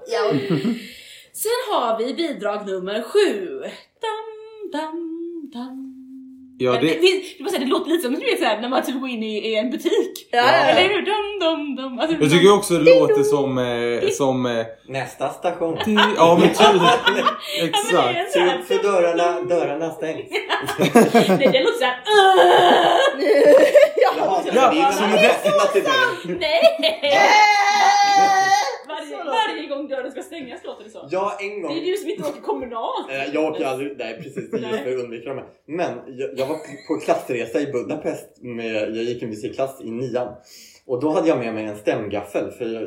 [1.32, 3.60] Sen har vi bidrag nummer sju.
[4.00, 5.85] Dam, dam, dam.
[6.58, 9.00] Ja, det, det, det, säga, det låter lite som du vet, såhär, när man typ
[9.00, 10.28] går in i, i en butik.
[10.30, 11.02] Ja, ja, Eller hur?
[11.02, 11.98] Dum, dum, dum.
[11.98, 13.58] Alltså, jag tycker också det låter som...
[13.58, 15.78] Eh, som eh, Nästa station.
[16.16, 16.58] ja men typ.
[16.60, 18.32] Ja, men det är Exakt.
[18.32, 20.26] så Se upp för dörrarna, dörrarna stängs.
[20.78, 21.96] Nej, det låter såhär
[26.24, 26.40] det
[26.78, 27.55] det- dig.
[29.68, 31.08] Varje, gång dörren ska stängas låter det så.
[31.10, 31.74] Ja, en gång.
[31.74, 33.10] Det är du som inte åker kommunalt.
[33.10, 35.38] Eh, Jag åker aldrig, nej precis, det är just för att undvika dem.
[35.38, 35.46] här.
[35.66, 36.56] Men jag, jag var
[36.88, 40.34] på klassresa i Budapest, med, jag gick en musikklass i nian.
[40.86, 42.82] Och då hade jag med mig en stämgaffel för jag,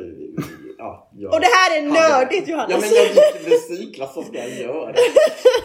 [0.78, 2.80] ja, jag Och det här är nördigt Ja Johannes!
[2.80, 4.94] men jag gick i musikklass, vad ska jag göra?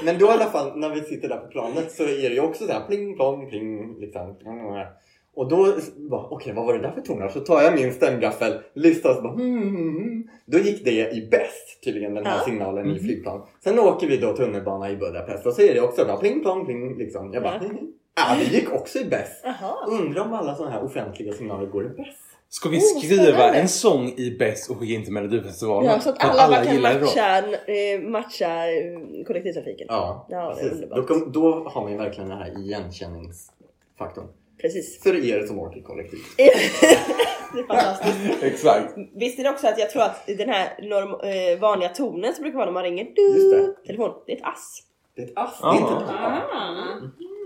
[0.04, 2.40] Men då i alla fall när vi sitter där på planet så är det ju
[2.42, 4.36] också så här pling plong pling liksom.
[5.36, 5.76] Och då
[6.30, 7.30] okej vad var det där för toner?
[7.30, 10.28] Så tar jag min stämgaffel, lyssnar och så bara hmm, hmm, hmm.
[10.46, 12.44] Då gick det i bäst tydligen den här Ja.
[12.46, 13.42] signalen i flygplan.
[13.64, 16.66] Sen åker vi då tunnelbana i Budapest och så är det också bara pling plong
[16.66, 17.34] pling liksom.
[17.34, 17.70] Jag bara, Ja.
[18.16, 19.46] ja det gick också i bäst.
[19.88, 22.18] Undrar om alla sådana här offentliga signaler går i bäst.
[22.50, 23.60] Ska vi Oh, skriva spännande.
[23.60, 25.92] en sång i Bäst och skicka in till Melodifestivalen?
[25.92, 29.88] Ja, så att alla, bara kan matcha, eh, matcha eh, kollektivtrafiken.
[29.90, 30.72] Ja, Ja, det är precis.
[30.72, 31.08] underbart.
[31.08, 34.26] Då, då har man ju verkligen den här igenkänningsfaktorn.
[34.66, 35.04] Precis.
[35.04, 36.22] För er som åker kollektivt.
[36.38, 36.44] det
[37.60, 38.44] är fantastiskt.
[38.44, 38.94] Exakt.
[39.16, 41.10] Visst är det också att jag tror att den här norm,
[41.54, 43.88] eh, vanliga tonen som brukar vara när man ringer Just det.
[43.88, 44.82] telefon, det är ett ass.
[45.16, 46.10] Det är ett ass, det är inte ett.
[46.10, 46.98] Ah.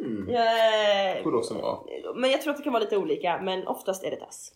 [0.05, 0.29] Mm.
[0.29, 1.77] Eh, Borde också vara.
[2.15, 4.51] men jag tror att det kan vara lite olika, men oftast är det ett ass.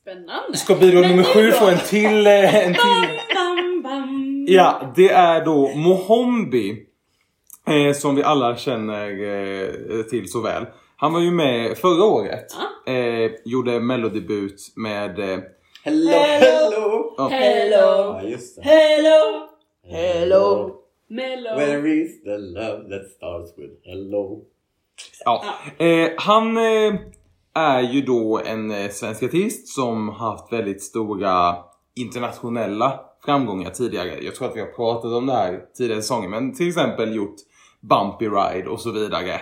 [0.00, 0.56] Spännande.
[0.58, 1.52] Ska Men nummer nu sju då?
[1.52, 4.46] få en till, eh, en till Bam, bam.
[4.48, 6.84] Ja, det är då Mohombi.
[7.68, 10.66] Eh, som vi alla känner eh, till så väl.
[11.00, 12.46] Han var ju med förra året.
[12.86, 15.18] Eh, gjorde mellodebut med...
[15.18, 15.38] Eh,
[15.84, 16.68] Hello, Hello.
[16.70, 17.14] hello!
[17.16, 18.20] ja, Hello,
[18.56, 18.62] det.
[18.62, 19.48] hello,
[19.84, 20.74] Hello.
[21.08, 21.56] mellow.
[21.56, 24.40] Where is the love that starts with hello?
[25.24, 25.44] ja.
[25.78, 26.94] Eh, han eh,
[27.54, 31.56] är ju då en eh, svensk artist som haft väldigt stora
[31.96, 34.18] internationella framgångar tidigare.
[34.22, 37.36] Jag tror att vi har pratat om det här tidigare säsonger men till exempel gjort
[37.80, 39.40] Bumpy Ride och så vidare.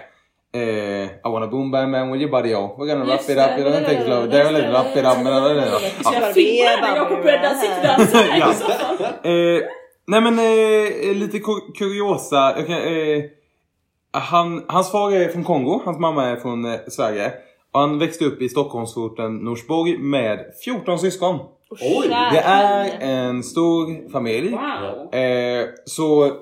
[0.57, 2.75] Eh, I wanna boom bang bang with your body oh.
[2.79, 3.59] We're gonna wrap it up, det.
[3.59, 4.27] you don't take it slow.
[4.27, 5.17] There a little wrap it up.
[6.35, 7.97] filmar när Jakob Bredda sitter.
[9.27, 9.63] Eh,
[10.07, 12.55] nej men eh, lite kur- kuriosa.
[12.57, 13.23] Jag kan, eh,
[14.13, 17.33] han, hans far är från Kongo, hans mamma är från eh, Sverige.
[17.73, 21.39] Och han växte upp i Stockholmsforten Norsborg med 14 syskon.
[21.71, 22.09] Oj!
[22.09, 24.51] Det är en stor familj.
[24.51, 25.15] Wow.
[25.15, 26.33] Eh, så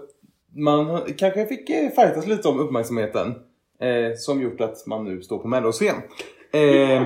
[0.56, 3.34] man kanske fick eh, fightas lite om uppmärksamheten.
[3.84, 5.94] Eh, som gjort att man nu står på melloscen.
[6.52, 7.02] Eh,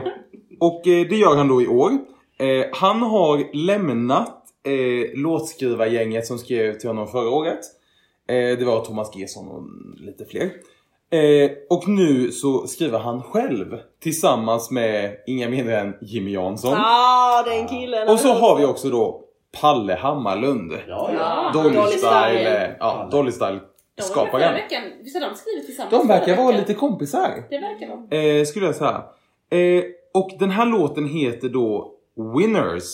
[0.61, 1.91] och eh, det gör han då i år.
[2.39, 4.35] Eh, han har lämnat
[4.67, 7.61] eh, låtskrivargänget som skrev till honom förra året.
[8.29, 9.63] Eh, det var Thomas Gesson och
[10.01, 10.51] lite fler.
[11.11, 16.75] Eh, och nu så skriver han själv tillsammans med inga mindre än Jimmy Jansson.
[16.77, 18.09] Ah, den killen.
[18.09, 19.21] Och så har vi också då
[19.61, 20.73] Palle Hammarlund.
[20.89, 21.51] Ja, Ja.
[21.55, 22.77] Dolly, Dolly Style, Style.
[22.81, 23.61] ja, Dolly Style
[23.99, 24.43] De var med skaparen.
[24.45, 24.83] förra veckan.
[25.03, 27.45] Visst har de skrivit tillsammans De verkar vara lite kompisar.
[27.51, 28.17] Det verkar de.
[28.17, 29.05] Eh, skulle jag säga.
[29.51, 29.85] Eh,
[30.15, 31.95] och den här låten heter då
[32.37, 32.85] Winners.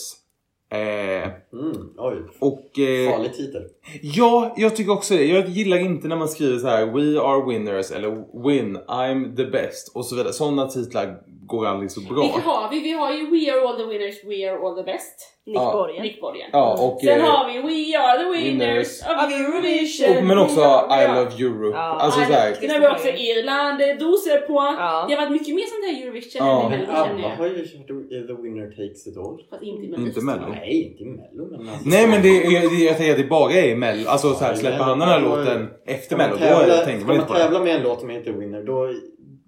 [0.71, 2.15] Eh, Mm, oj.
[2.39, 3.63] och eh, Farlig titel.
[4.01, 5.25] ja, jag tycker också det.
[5.25, 8.09] Jag gillar inte när man skriver så här We are winners eller
[8.47, 10.33] Win, I'm the best och så vidare.
[10.33, 12.21] Sådana titlar går aldrig så bra.
[12.23, 12.79] Vilka har vi?
[12.79, 15.31] Vi har ju We are all the winners, we are all the best.
[15.45, 15.71] Nick Ja.
[15.73, 16.03] Borgen.
[16.03, 16.49] Nick Borgen.
[16.51, 20.17] Ja, och, Sen eh, har vi We are the winners winners of Eurovision.
[20.17, 20.61] och, men också.
[20.99, 21.77] I love Europe.
[21.77, 24.53] Ja, alltså I så här, Sen har vi också Irland, eh, doser på.
[24.53, 25.05] Ja.
[25.09, 26.71] Det har varit mycket mer sånt här Eurovision Ja.
[26.73, 27.29] än i Men jag.
[27.29, 27.87] har ju kört
[28.27, 29.37] The Winner Takes It All.
[29.49, 30.21] Fast inte i Inte.
[30.21, 30.47] Mello.
[30.49, 31.89] Nej, inte i Mello men alltså.
[31.89, 34.09] Nej men det, jag, jag tänker att det bara är Mello.
[34.09, 37.07] Alltså så här, släpper han den här låten efter Ska Mello man då tänker ska
[37.07, 37.39] man man inte på det.
[37.39, 38.89] tävla med en låt som heter Winner då,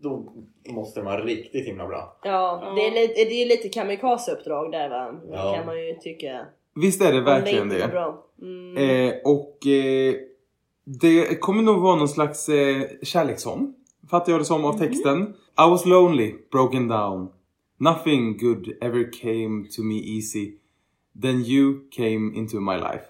[0.04, 0.34] då
[0.74, 2.20] måste vara riktigt himla bra.
[2.24, 5.22] Ja, det är lite, det är lite kamikazeuppdrag där va?
[5.32, 5.54] Ja.
[5.56, 6.46] kan man ju tycka.
[6.76, 7.88] Visst är det verkligen det.
[7.88, 8.26] bra.
[8.42, 8.78] Mm.
[8.78, 10.16] Eh, och eh,
[10.86, 13.74] det kommer nog vara någon slags eh, kärlekssång.
[14.10, 15.22] Fattar jag det som av texten.
[15.60, 17.30] I was lonely, broken down.
[17.80, 20.52] Nothing good ever came to me easy.
[21.22, 23.04] Then you came into my life.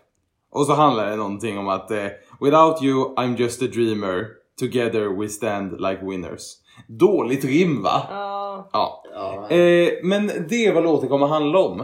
[0.51, 2.07] Och så handlar det någonting om att eh,
[2.41, 4.27] Without you I'm just a dreamer.
[4.59, 6.57] Together we stand like winners.
[6.87, 8.01] Dåligt rim va?
[8.09, 9.03] Ja, Ja.
[9.13, 11.79] Ja, Eh, men det är vad låten kommer handla om.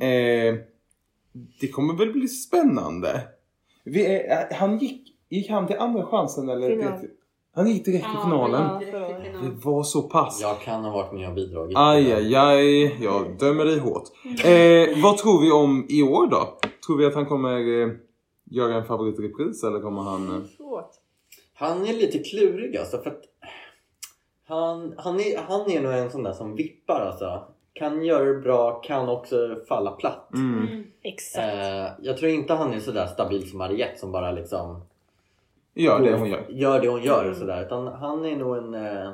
[0.00, 0.54] Eh,
[1.60, 3.20] det kommer väl bli spännande.
[3.84, 6.68] Vi är, eh, han gick, gick han till andra chansen eller?
[6.76, 6.92] Final.
[7.54, 8.62] Han gick direkt till Ja, finalen.
[8.72, 10.38] ja, direkt till Det var så pass.
[10.42, 11.76] jag kan ha varit med och bidragit.
[11.78, 12.96] Aj, aj, aj.
[13.04, 14.02] Jag dömer dig hårt.
[14.44, 16.58] Eh, vad tror vi om i år då?
[16.86, 17.88] Tror vi att han kommer eh,
[18.50, 20.28] göra en favoritrepris eller kommer han...
[20.28, 20.42] Eh...
[21.54, 23.22] Han är lite klurig alltså för att
[24.50, 27.44] han, han, är, han är nog en sån där som vippar alltså.
[27.72, 30.30] Kan göra det bra, kan också falla platt.
[30.34, 30.68] Mm.
[30.68, 30.84] Mm.
[31.02, 31.54] Exakt.
[31.54, 34.82] Eh, jag tror inte han är sådär stabil som Mariette som bara liksom
[35.74, 36.46] Ja, det hon gör.
[36.48, 37.30] gör det hon gör Mm.
[37.30, 37.62] och sådär.
[37.66, 38.74] Utan han är nog en...
[38.74, 39.12] Eh,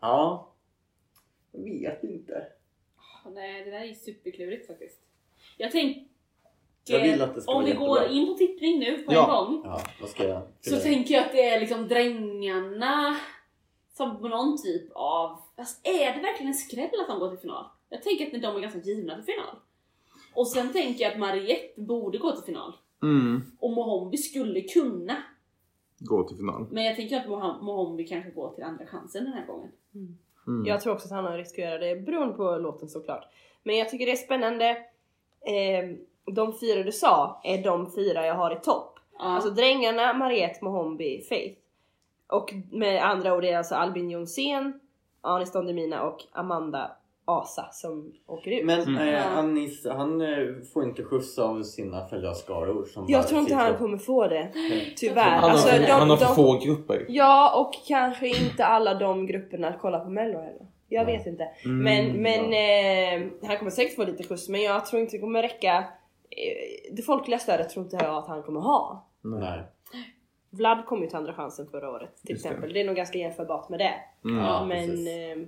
[0.00, 0.48] ja,
[1.52, 2.46] jag vet inte.
[3.34, 4.98] Nej, det där är superklurigt faktiskt.
[5.56, 6.04] Jag tänker...
[6.86, 9.22] Jag vill att det ska om vi går in på tippning nu på Ja.
[9.24, 9.62] en gång.
[9.64, 10.42] Ja, vad ska jag...
[10.60, 13.16] Så tänker jag att det är liksom drängarna
[13.96, 15.38] som någon typ av...
[15.56, 17.64] Fast är det verkligen en skräll att de går till final?
[17.88, 19.56] Jag tänker att de är ganska givna till final.
[20.34, 22.72] Och sen tänker jag att Mariette borde gå till final.
[23.02, 23.42] Mm.
[23.60, 25.16] Och Mohombi skulle kunna.
[25.98, 26.66] Gå till final.
[26.70, 27.26] Men jag tänker att
[27.62, 29.70] Mohombi kanske går till andra chansen den här gången.
[30.46, 30.66] Mm.
[30.66, 33.24] Jag tror också att han har risk att göra det beroende på låten såklart.
[33.62, 34.68] Men jag tycker det är spännande.
[35.40, 35.96] Eh,
[36.34, 38.98] de fyra du sa är de fyra jag har i topp.
[39.18, 39.24] Ja.
[39.24, 41.63] Alltså Drängarna, Mariette, Mohombi, Faith.
[42.32, 44.80] Och med andra ord är det alltså Albin Jonsén,
[45.20, 46.90] Anis Don Demina och Amanda
[47.26, 48.64] Asa som åker ut.
[48.64, 48.98] Men Mm.
[48.98, 49.20] eh, Ja.
[49.24, 50.28] Anis, han eh,
[50.74, 52.16] får inte skjuts av sina som
[52.48, 54.52] bara jag tror inte han och- kommer få det.
[54.96, 55.22] Tyvärr.
[55.30, 57.06] Han har, Alltså, de, han har för de, få grupper.
[57.08, 60.66] Ja, och kanske inte alla de grupperna kollar på mello heller.
[60.88, 61.48] Jag vet inte.
[61.64, 65.20] Mm, men men eh, han kommer säkert få lite skjuts men jag tror inte det
[65.20, 65.76] kommer räcka.
[66.30, 69.06] Eh, det folkliga stödet tror inte jag att han kommer ha.
[69.22, 69.62] Nej.
[70.56, 72.48] Vlad kom ju till andra chansen förra året till Just det.
[72.48, 72.72] exempel.
[72.72, 72.80] Det.
[72.80, 73.94] är nog ganska jämförbart med det.
[74.24, 74.44] Mm.
[74.44, 75.46] Ja, men eh,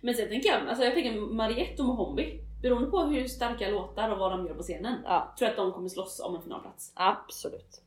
[0.00, 2.40] Men sen tänker jag, alltså jag tänker Mariette och Mohombi.
[2.62, 4.94] Beroende på hur starka låtar och vad de gör på scenen.
[5.04, 6.92] ja, Tror jag att de kommer slåss om en finalplats.
[6.94, 7.80] absolut.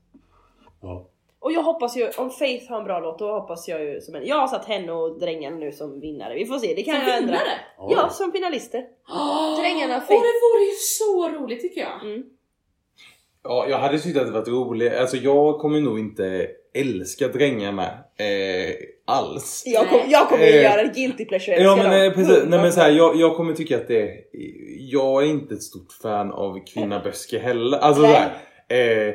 [0.81, 1.05] Ja.
[1.39, 4.15] Och jag hoppas ju, om Faith har en bra låt, då hoppas jag ju som
[4.15, 4.25] en...
[4.25, 6.33] Jag har satt henne och Drängarna nu som vinnare.
[6.35, 7.31] Vi får se, det kan Som jag ändra.
[7.33, 7.59] vinnare?
[7.77, 7.93] Oj.
[7.97, 8.85] Ja, som finalister.
[9.61, 10.21] Drängarna Åh, Faith.
[10.23, 12.01] det vore ju så roligt tycker jag.
[12.05, 12.23] Mm.
[13.47, 14.93] Ja, jag hade tyckt att det varit roligt.
[14.93, 17.83] Alltså jag kommer nog inte älska Drängarna
[18.17, 18.73] eh,
[19.07, 19.63] alls.
[19.65, 21.61] Jag, kom, jag kommer ju Eh, göra guilty pleasure.
[21.61, 24.09] Ja men eh, precis, nej men så här, jag, jag kommer tycka att det
[24.79, 27.77] Jag är inte ett stort fan av Kvinna Böske heller.
[27.77, 28.13] Alltså Nej.
[28.67, 29.07] sådär.
[29.07, 29.13] Eh,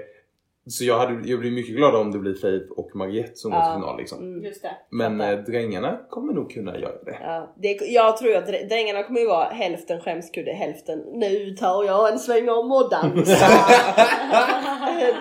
[0.69, 3.61] så jag, hade, jag blir mycket glad om det blir Faith och Mariette som går
[3.61, 3.65] Ja.
[3.67, 4.19] till final liksom.
[4.19, 4.45] Mm.
[4.45, 4.71] Just det.
[4.91, 7.19] Men eh, Drängarna kommer nog kunna göra det.
[7.23, 11.85] Ja, det, jag tror att dr- Drängarna kommer ju vara hälften skämskudde, hälften nu tar
[11.85, 13.49] jag en sväng om och dansar.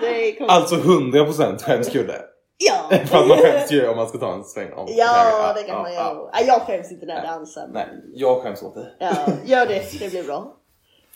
[0.00, 0.50] det kommer...
[0.50, 2.14] Alltså 100% skämskudde.
[2.58, 2.96] ja.
[3.06, 4.86] För att man skäms ju om man ska ta en sväng om.
[4.96, 6.00] ja, det kan ja, man ja.
[6.14, 6.30] göra.
[6.34, 7.68] Nej, jag skäms inte när jag dansar.
[7.72, 8.96] Nej, jag skäms åt dig.
[8.98, 9.12] Ja,
[9.44, 10.56] gör det, det blir bra.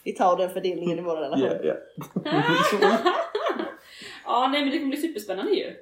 [0.05, 1.49] Vi tar den fördelningen i vår relation.
[1.63, 1.75] Ja,
[2.23, 2.91] ja.
[4.27, 5.75] Ja, nej men det kommer bli superspännande ju.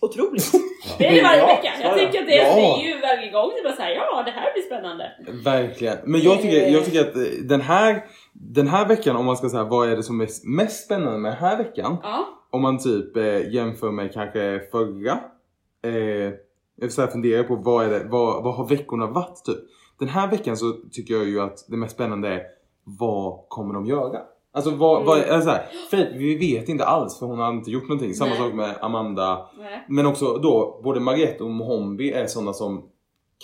[0.00, 0.52] Otroligt.
[0.98, 1.70] Det är det varje Ja, vecka.
[1.82, 2.54] Jag ja, tänker att det, ja.
[2.54, 5.12] det är ju varje gång det bara såhär, ja det här blir spännande.
[5.44, 5.98] Verkligen.
[6.04, 9.48] Men jag tycker, jag tycker att eh, den här, den här veckan, om man ska
[9.48, 11.96] säga vad är det som är mest spännande med den här veckan?
[12.02, 12.28] Ja.
[12.50, 15.20] Om man typ eh, jämför med kanske förra
[15.84, 16.32] eh,
[16.76, 19.58] jag så här funderar på vad, är det, vad, vad har veckorna varit typ?
[19.98, 22.42] Den här veckan så tycker jag ju att det mest spännande är
[22.84, 24.20] vad kommer de göra?
[24.54, 27.70] Alltså vad, vad är så här, för vi vet inte alls för hon har inte
[27.70, 28.14] gjort någonting.
[28.14, 28.38] Samma Nej.
[28.38, 29.48] sak med Amanda.
[29.58, 29.84] Nej.
[29.88, 32.88] Men också då, både Mariette och Mohombi är sådana som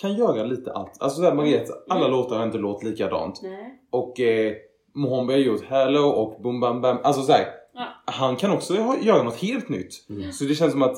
[0.01, 0.97] kan göra lite allt.
[1.01, 2.11] Alltså så här, Mariette, alla Mm.
[2.11, 3.39] låtar har inte låtit likadant.
[3.43, 3.79] Nej.
[3.91, 4.53] Och eh,
[4.93, 6.97] Mohombi har gjort Hello och Boom Bam Bam.
[7.03, 7.85] Alltså så här, Ja.
[8.05, 10.05] han kan också ha, göra något helt nytt.
[10.09, 10.31] Mm.
[10.31, 10.95] Så det känns som att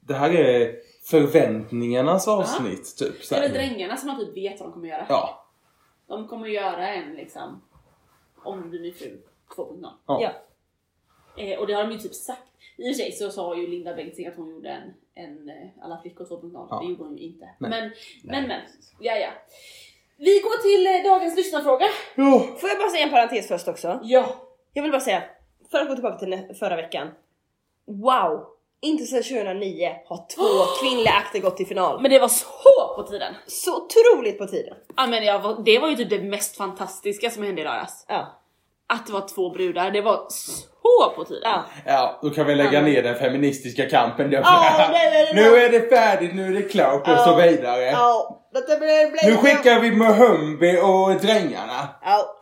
[0.00, 0.72] det här är
[1.04, 2.96] förväntningarnas avsnitt.
[2.98, 5.06] Typ, så Det är väl drängarna som man typ vet vad de kommer göra.
[5.08, 5.46] Ja.
[6.08, 7.62] De kommer göra en liksom
[8.44, 9.22] Om du blir fru
[9.56, 9.88] 2.0.
[10.06, 10.22] Ja.
[10.22, 10.30] Ja.
[11.42, 12.42] Eh, och det har de ju typ sagt.
[12.76, 15.84] I och för sig så sa ju Linda Bengtzing att hon gjorde en, en eh,
[15.84, 16.66] Alla flickor 2.0.
[16.70, 16.80] Ja.
[16.80, 17.44] Det gjorde hon ju inte.
[17.58, 17.70] Nej.
[17.70, 17.90] Men,
[18.24, 18.60] men, men.
[19.00, 19.30] Ja, ja.
[20.16, 21.86] Vi går till eh, dagens lyssnarfråga.
[22.14, 22.38] Ja.
[22.60, 24.00] Får jag bara säga en parentes först också?
[24.02, 24.34] Ja.
[24.72, 25.22] Jag vill bara säga,
[25.70, 27.08] för att gå tillbaka till förra veckan.
[27.86, 28.46] Wow!
[28.80, 30.42] Inte sedan 2009 har två
[30.82, 32.02] kvinnliga akter gått till final.
[32.02, 32.46] Men det var så
[33.02, 33.34] på tiden.
[33.46, 34.74] Så otroligt på tiden.
[34.96, 38.04] Ja, men jag var, det var ju typ det mest fantastiska som hände i lördags.
[38.08, 38.36] Ja.
[38.88, 41.42] Att det var två brudar, det var så på tiden.
[41.44, 41.64] ja.
[41.86, 42.82] Ja, då kan vi lägga Ja.
[42.82, 44.30] ner den feministiska kampen.
[44.30, 44.36] Då.
[44.36, 47.24] Ja, det är det nu är det färdigt, nu är det klart och Ja.
[47.24, 47.82] så vidare.
[47.82, 49.10] Ja, detta blir...
[49.10, 51.88] blir Nu skickar vi Mohombi och drängarna.
[52.04, 52.36] Ja.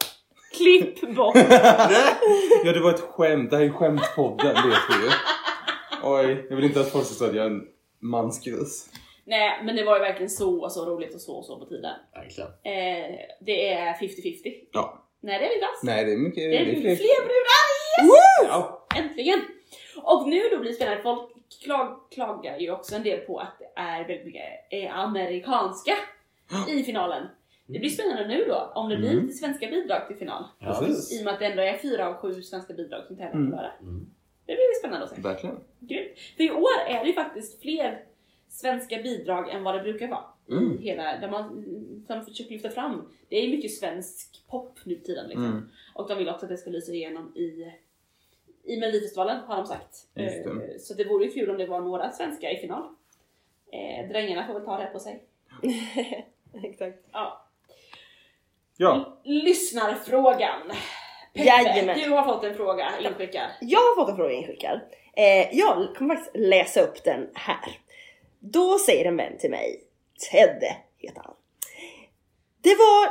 [0.56, 1.36] Klipp bort.
[2.64, 3.50] Ja, det var ett skämt.
[3.50, 5.10] Det här är skämtpodden, vet vi ju.
[6.02, 7.60] Oj, jag vill inte att folk ska tro att jag är en
[8.02, 8.86] mansgris.
[9.28, 11.94] Nej men det var ju verkligen så så roligt och så så på tiden.
[12.14, 12.48] Verkligen.
[12.50, 14.54] Eh, det är 50-50.
[14.72, 15.04] Ja.
[15.20, 15.80] Nej det är inte alls.
[15.82, 16.36] Nej, det är mycket...
[16.50, 17.20] Det är det är fler, fler.
[17.20, 17.64] brudar!
[18.04, 18.48] Yes!
[18.48, 18.86] Ja.
[18.96, 19.40] Äntligen!
[20.02, 21.30] Och nu då blir det spännande, folk
[21.64, 25.92] klag, klagar ju också en del på att det är väldigt mycket eh, amerikanska
[26.68, 27.26] i finalen.
[27.66, 29.22] Det blir spännande nu då, om det blir Mm.
[29.26, 30.44] lite svenska bidrag till final.
[30.58, 30.86] Ja.
[31.12, 33.50] I och med att det ändå är fyra av sju svenska bidrag som tävlar Mm.
[33.50, 33.72] på lördag.
[33.80, 34.06] Mm.
[34.46, 35.20] Det blir spännande att se.
[35.20, 35.56] Verkligen.
[35.80, 36.18] Grymt.
[36.36, 38.02] För i år är det ju faktiskt fler
[38.48, 40.24] svenska bidrag än vad det brukar vara.
[40.50, 40.78] Mm.
[40.78, 41.48] Hela, där man
[42.06, 43.12] som försöker lyfta fram.
[43.28, 45.44] Det är ju mycket svensk pop nu tiden liksom.
[45.44, 45.68] Mm.
[45.94, 47.72] Och de vill också att det ska lysa igenom i,
[48.64, 50.08] i Melodifestivalen har de sagt.
[50.14, 50.44] Det.
[50.44, 52.82] Eh, Så det vore ju kul om det var några svenska i final.
[53.72, 55.24] Eh, drängarna får väl ta det på sig.
[56.62, 56.98] Exakt.
[57.12, 57.44] Ja.
[58.76, 59.20] Ja.
[59.24, 60.62] Lyssnarfrågan.
[61.34, 61.98] Peppe, Jajamän.
[61.98, 63.50] du har fått en fråga inskickad.
[63.60, 64.80] Jag har fått en fråga inskickad.
[65.16, 67.78] Eh, jag kommer faktiskt läsa upp den här.
[68.40, 69.80] Då säger en vän till mig,
[70.30, 70.62] Ted
[70.98, 71.34] heter han.
[72.62, 73.06] Det var,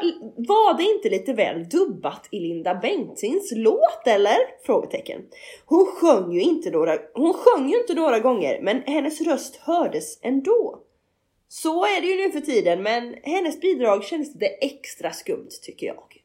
[0.47, 4.37] var det inte lite väl dubbat i Linda Bengtzings låt eller?
[4.65, 5.21] Frågetecken.
[5.65, 10.19] Hon sjöng ju inte några, hon sjöng ju inte några gånger men hennes röst hördes
[10.21, 10.83] ändå.
[11.47, 15.87] Så är det ju nu för tiden men hennes bidrag kändes lite extra skumt tycker
[15.87, 16.16] jag.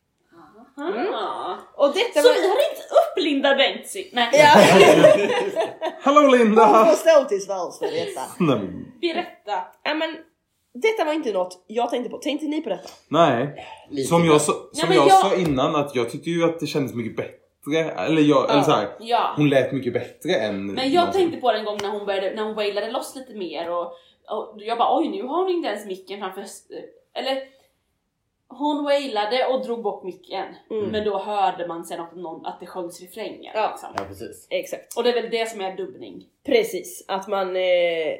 [0.86, 1.58] Aha.
[1.74, 2.34] Och detta Så var...
[2.34, 4.04] vi har ringt upp Linda Bengtzing.
[4.12, 4.48] Nej, Ja!
[6.02, 6.84] Hallå Hon Linda!
[6.84, 8.20] får stå till svars för detta.
[8.38, 9.62] Nej, berätta.
[9.84, 10.16] Ja men
[10.74, 12.18] detta var inte något jag tänkte på.
[12.18, 12.88] Tänkte ni på detta?
[13.08, 13.66] Nej.
[13.90, 16.44] Lite Som jag, sa, Nej, som men jag, jag- sa innan att jag tyckte ju
[16.44, 17.38] att det kändes mycket bättre.
[18.06, 19.32] Eller jag, eller så här, Ja.
[19.36, 21.20] hon lät mycket bättre än Men jag någonsin.
[21.20, 23.84] tänkte på det en gång när hon började, när hon wailade loss lite mer och,
[24.28, 26.44] och jag bara oj nu har hon inte ens micken framför
[27.14, 27.42] eller
[28.58, 30.84] hon wailade och drog bort micken Mm.
[30.90, 33.68] men då hörde man sen att, någon, att det sjöngs refränger Ja.
[33.70, 33.88] liksom.
[33.96, 34.46] Ja, precis.
[34.50, 34.96] Exakt.
[34.96, 36.26] Och det är väl det som är dubbning.
[36.46, 37.56] Precis, att man...
[37.56, 38.12] Eh,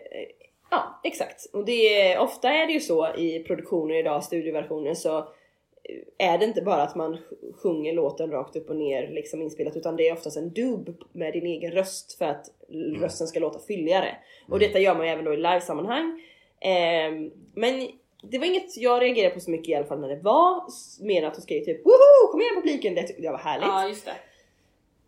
[0.70, 1.46] ja, exakt.
[1.52, 5.24] Och det är, ofta är det ju så i produktioner idag, studioversioner, så eh,
[6.32, 9.76] är det inte bara att man sj- sjunger låten rakt upp och ner liksom inspelat
[9.76, 12.46] utan det är oftast en dubb med din egen röst för att
[13.00, 14.16] rösten ska låta fylligare.
[14.48, 16.22] Och detta gör man ju även då i livesammanhang.
[16.60, 17.88] Ehm, men
[18.22, 20.64] det var inget jag reagerade på så mycket i alla fall när det var
[21.04, 23.68] mer att hon skrev typ woho kom igen publiken, det tyckte jag var härligt.
[23.68, 24.12] Ja just det.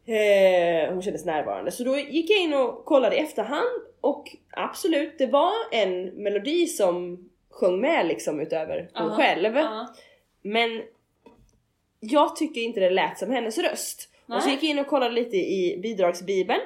[0.07, 1.71] Eh, hon kändes närvarande.
[1.71, 6.67] Så då gick jag in och kollade i efterhand och absolut, det var en melodi
[6.67, 9.17] som sjöng med liksom utöver hon Ja.
[9.17, 9.57] själv.
[9.57, 9.87] Ja.
[10.43, 10.83] Men
[12.01, 14.09] jag tycker inte det lät som hennes röst.
[14.27, 14.55] Och så Nej.
[14.55, 16.61] gick jag in och kollade lite i bidragsbibeln.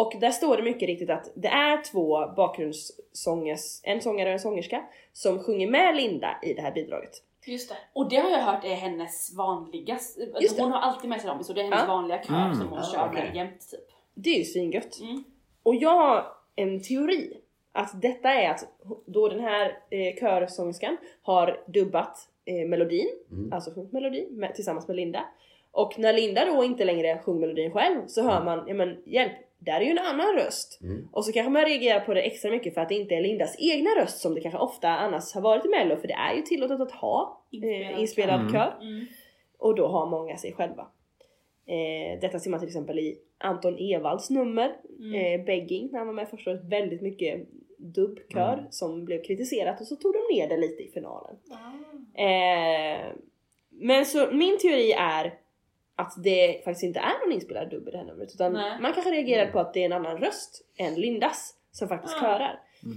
[0.00, 4.40] Och där står det mycket riktigt att det är två bakgrundssångers, en sångare och en
[4.40, 7.10] sångerska, som sjunger med Linda i det här bidraget.
[7.46, 7.76] Just det.
[7.92, 9.32] Och det har jag hört är hennes
[10.40, 10.62] Just det.
[10.62, 11.86] hon har alltid med sig dem så det är hennes Ja.
[11.94, 12.54] vanliga kör Mm.
[12.54, 13.24] som hon Ah, kör okej.
[13.24, 13.80] med jämt typ.
[14.14, 15.00] Det är ju svingött.
[15.00, 15.24] Mm.
[15.62, 16.26] Och jag har
[16.56, 17.36] en teori
[17.72, 18.64] att detta är att
[19.06, 23.52] då den här eh, körsångerskan har dubbat eh, melodin, Mm.
[23.52, 25.24] alltså sjungit melodin med, tillsammans med Linda.
[25.72, 29.32] Och när Linda då inte längre sjunger melodin själv så hör man, ja men hjälp,
[29.60, 30.78] där är ju en annan röst.
[30.82, 31.08] Mm.
[31.12, 33.56] Och så kanske man reagerar på det extra mycket för att det inte är Lindas
[33.58, 36.42] egna röst som det kanske ofta annars har varit i mello för det är ju
[36.42, 38.52] tillåtet att ha Inspelad eh, inspelad kör.
[38.52, 38.78] kör.
[38.80, 39.06] Mm.
[39.58, 40.86] Och då har många sig själva.
[41.66, 45.14] Eh, detta ser man till exempel i Anton Ewalds nummer, Mm.
[45.40, 47.48] eh, Begging, när han var med första året, väldigt mycket
[47.78, 48.64] dubbkör Mm.
[48.70, 51.36] som blev kritiserat och så tog de ner det lite i finalen.
[52.14, 53.06] Eh,
[53.70, 55.34] men så min teori är
[56.00, 58.80] att det faktiskt inte är någon inspelad dubb i det här numret utan Nej.
[58.80, 62.20] man kanske reagerar på att det är en annan röst än Lindas som faktiskt Ah.
[62.20, 62.60] körar.
[62.84, 62.96] Mm.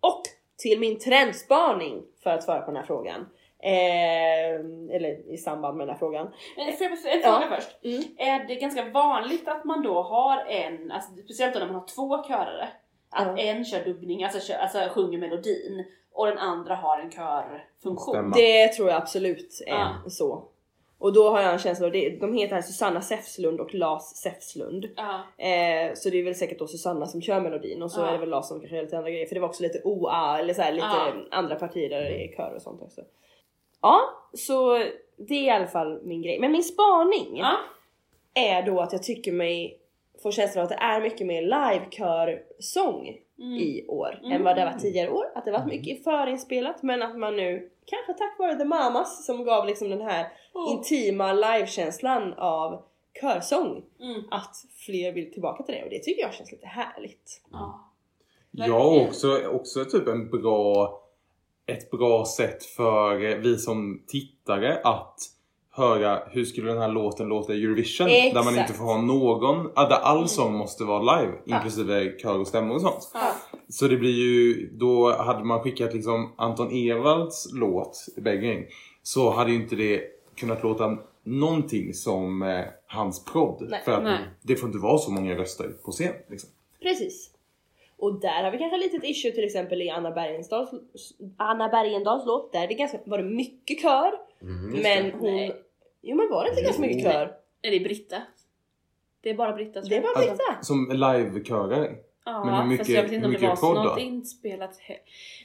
[0.00, 0.22] Och
[0.58, 3.20] till min trendspaning för att svara på den här frågan.
[3.62, 4.54] Eh,
[4.96, 6.30] eller i samband med den här frågan.
[6.56, 7.56] Men får jag en fråga Ja.
[7.56, 7.84] först.
[7.84, 8.02] Mm.
[8.18, 11.86] Är det ganska vanligt att man då har en, alltså, speciellt då när man har
[11.86, 12.68] två körare,
[13.10, 13.38] att Ja.
[13.38, 18.14] en kör dubbning, alltså, kör, alltså sjunger melodin och den andra har en körfunktion?
[18.14, 18.36] Stämma.
[18.36, 20.10] Det tror jag absolut är Ja.
[20.10, 20.44] så.
[21.00, 22.10] Och då har jag en känsla av det.
[22.20, 24.86] De heter här Susanna Säfslund och Lars Säfslund.
[24.96, 25.44] Ja.
[25.44, 28.06] Eh, så det är väl säkert då Susanna som kör melodin och så Ja.
[28.08, 29.80] är det väl Lars som kanske gör lite andra grejer för det var också lite
[29.84, 31.12] OA eller så här, lite Ja.
[31.30, 33.00] andra partier där det är kör och sånt också.
[33.82, 34.00] Ja,
[34.34, 34.76] så
[35.16, 36.40] det är i alla fall min grej.
[36.40, 37.42] Men min spaning
[38.34, 39.78] är då att jag tycker mig
[40.22, 43.52] få känslan av att det är mycket mer livekörsång Mm.
[43.58, 44.32] i år Mm.
[44.32, 45.24] än vad det var tidigare år.
[45.34, 49.44] Att det var mycket förinspelat men att man nu, kanske tack vare The Mamas som
[49.44, 50.72] gav liksom den här Oh.
[50.72, 52.82] intima livekänslan av
[53.20, 54.22] körsång, Mm.
[54.30, 57.42] att fler vill tillbaka till det och det tycker jag känns lite härligt.
[57.52, 57.86] Ja.
[58.50, 61.00] Ja, också, också typ en bra,
[61.66, 65.16] ett bra sätt för vi som tittare att
[65.72, 68.08] höra hur skulle den här låten låta i Eurovision?
[68.08, 68.34] Exakt.
[68.34, 71.56] Där man inte får ha någon, där all sång måste vara live, Ja.
[71.56, 73.10] inklusive kör och stämmor och sånt.
[73.14, 73.32] Ja.
[73.68, 78.66] Så det blir ju, då hade man skickat liksom Anton Ewalds låt, Begging,
[79.02, 80.02] så hade ju inte det
[80.40, 83.66] kunnat låta någonting som eh, hans prodd.
[83.70, 83.82] Nej.
[83.84, 84.18] för att Nej.
[84.42, 86.14] det får inte vara så många röster på scen.
[86.28, 86.50] Liksom.
[86.80, 87.30] Precis.
[87.96, 90.70] Och där har vi kanske ett litet issue till exempel i Anna Bergendahls,
[91.36, 92.52] Anna Bergendahls låt.
[92.52, 94.12] Där det ganska, var det mycket kör.
[94.42, 95.12] Mm, men det.
[95.18, 95.36] hon...
[95.36, 95.62] Nej.
[96.02, 97.26] Jo men var det inte ganska mycket kör?
[97.62, 98.22] Nej, det är Britta.
[99.20, 100.62] Det är bara Britta tror Det är bara Britta.
[100.62, 101.96] Som livekörare.
[102.24, 104.00] Ja, Men hur mycket- fast jag vet inte om det var podd något då?
[104.02, 104.70] inspelat.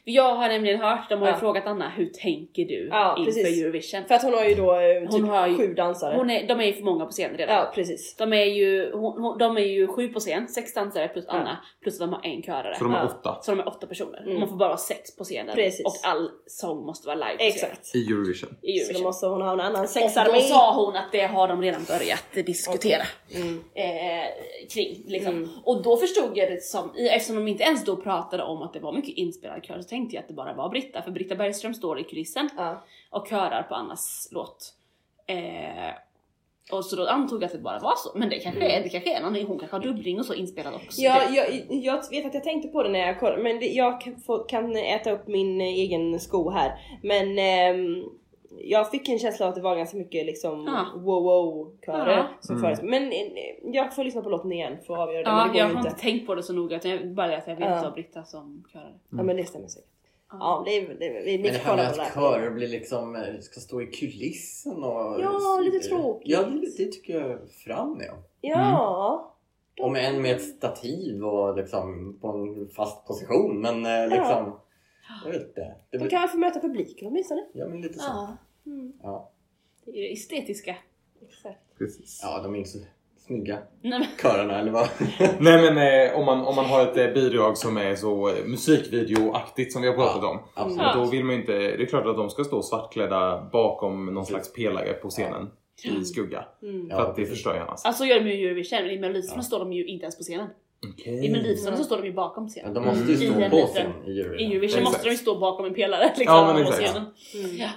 [0.03, 1.39] Jag har nämligen hört, de har ju Ja.
[1.39, 3.61] frågat Anna, hur tänker du Ja, inför precis.
[3.61, 4.03] Eurovision?
[4.07, 6.15] För att hon har ju då eh, typ Hon har ju- sju dansare.
[6.17, 7.55] Hon är, de är ju för många på scen redan.
[7.55, 8.15] Ja precis.
[8.15, 11.33] De är ju, hon, hon, de är ju sju på scen, sex dansare plus Ja.
[11.33, 12.75] Anna, plus att de har en körare.
[12.75, 13.05] Så de har Ja.
[13.07, 14.21] åtta Så de är åtta personer.
[14.25, 14.39] Mm.
[14.39, 15.55] Man får bara vara sex på scenen.
[15.55, 15.85] Precis.
[15.85, 17.35] Och all sång måste vara live.
[17.47, 17.95] Exakt.
[17.95, 18.49] i Eurovision.
[18.61, 19.03] I Så då Eurovision.
[19.03, 20.33] måste hon ha en annan Och sexarmé.
[20.33, 23.03] då sa hon att det har de redan börjat diskutera.
[23.35, 23.63] Mm.
[23.75, 24.25] eh,
[24.73, 25.03] kring.
[25.07, 25.33] Liksom.
[25.37, 25.49] Mm.
[25.63, 28.79] Och då förstod jag det som, eftersom de inte ens då pratade om att det
[28.79, 31.73] var mycket inspelad kör så tänkte jag att det bara var Britta, för Britta Bergström
[31.73, 32.83] står i kulissen Ja.
[33.09, 34.73] och körar på Annas låt.
[35.27, 35.95] Eh,
[36.71, 38.89] och så då antog jag att det bara var så, men det kanske är, det
[38.89, 41.01] kanske är någon, hon kanske har dubbling och så inspelad också.
[41.01, 44.01] Ja, jag, jag vet att jag tänkte på det när jag kollade, men det, jag
[44.01, 46.71] kan, få, kan äta upp min eh, egen sko här.
[47.03, 48.03] Men ehm,
[48.61, 50.99] jag fick en känsla av att det var ganska mycket liksom Ja.
[51.01, 52.27] wow wow körer Ja.
[52.41, 52.63] som Mm.
[52.63, 52.81] fördes.
[52.89, 53.19] Men eh,
[53.63, 55.29] jag får lyssna på låten igen för att avgöra det.
[55.29, 55.87] ja, men det jag har inte.
[55.89, 57.73] inte tänkt på det så noga, utan jag, bara det att jag vet Ja.
[57.75, 58.93] att det var Britta som körade.
[59.09, 59.89] Ja men det stämmer säkert.
[60.31, 63.21] Ja, det är, det är, vi, Men det här med att körer blir liksom, eh,
[63.39, 65.21] ska stå i kulissen och...
[65.21, 66.31] Ja, lite tråkigt.
[66.31, 68.11] Ja, det, det tycker jag fram med.
[68.41, 69.31] Ja.
[69.81, 73.61] Om än med ett stativ och liksom på en fast position.
[73.61, 74.59] Men eh, liksom...
[75.25, 75.75] Jag vet inte.
[75.91, 77.41] Det De kan väl få möta publiken åtminstone.
[77.53, 78.05] ja, men lite så.
[78.09, 78.93] Ja, Mm.
[79.03, 79.31] Ja.
[79.85, 80.75] det är det estetiska.
[81.21, 81.77] Exakt.
[81.77, 82.19] Precis.
[82.23, 82.79] ja, de är inte så
[83.17, 83.59] snygga.
[83.81, 84.87] Nej, men, Körerna eller vad?
[85.39, 85.77] Nej men
[86.11, 89.81] eh, om, man, om man har ett eh, bidrag som är så eh, musikvideoaktigt som
[89.81, 90.39] vi har pratat Ja, om.
[90.53, 90.77] Absolut.
[90.81, 90.95] Ja.
[90.95, 94.25] Då vill man ju inte, det är klart att de ska stå svartklädda bakom någon
[94.25, 95.47] slags pelare på scenen
[96.01, 96.45] i skugga.
[96.61, 96.87] Mm.
[96.89, 97.79] Ja, för att det förstör ju annars.
[97.85, 99.47] alltså gör de ju i Eurovision, men i Melodifestivalen Ja.
[99.47, 100.47] står de ju inte ens på scenen.
[100.93, 101.25] Okej.
[101.25, 102.73] I Melodifestivalen så står de ju bakom Ja, scenen.
[102.73, 103.39] de måste ju Mm.
[103.39, 104.51] stå I på liten- scen i I Eurovision.
[104.51, 104.83] Eurovision Exakt.
[104.83, 107.03] måste de ju stå bakom en pelare liksom, Ja, men på scenen.
[107.35, 107.55] Mm.
[107.57, 107.69] Ja.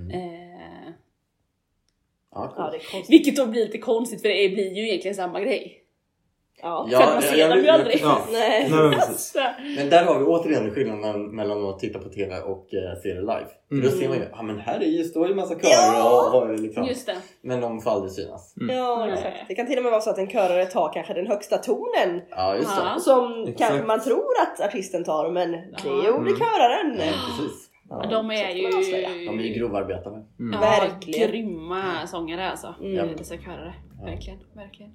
[0.00, 0.10] Mm.
[0.10, 0.92] Eh,
[2.34, 2.70] Ja, Ja, cool.
[2.70, 3.10] det är konstigt.
[3.10, 5.84] vilket då blir lite konstigt för det blir ju egentligen samma grej.
[6.62, 6.88] Ja.
[6.90, 8.00] För att man ser dem ju aldrig.
[8.02, 8.18] Ja.
[8.32, 8.68] Nej.
[8.70, 9.32] Nej men precis.
[9.32, 9.38] Så,
[9.76, 13.20] Men där har vi återigen skillnaden mellan att titta på TV och eh, se det
[13.20, 13.46] live.
[13.68, 13.98] För Då Mm.
[13.98, 16.30] ser man ju, ja men här är ju, står ju en massa körer Ja!
[16.34, 16.84] och, och liksom.
[16.86, 17.16] just det.
[17.42, 18.54] Men de får aldrig synas.
[18.68, 19.12] Ja Nej.
[19.14, 19.36] exakt.
[19.48, 22.20] Det kan till och med vara så att en körare tar kanske den högsta tonen
[22.30, 22.82] Ja, just det.
[22.84, 22.98] Ja.
[23.00, 23.58] som Exakt.
[23.58, 25.90] kanske man tror att artisten tar men det Ja.
[26.06, 26.36] gjorde Mm.
[26.38, 26.98] köraren.
[26.98, 27.67] Ja, precis.
[27.90, 28.70] Ja, de är ju...
[29.26, 30.24] De är ju grovarbetare.
[30.40, 30.52] Mm.
[30.52, 31.30] Ja, Verkligen.
[31.30, 32.74] grymma sångare alltså.
[32.80, 32.98] Mm.
[32.98, 33.16] Mm.
[33.16, 33.74] Dessa körare.
[33.98, 34.04] Ja.
[34.04, 34.92] Verkligen, verkligen.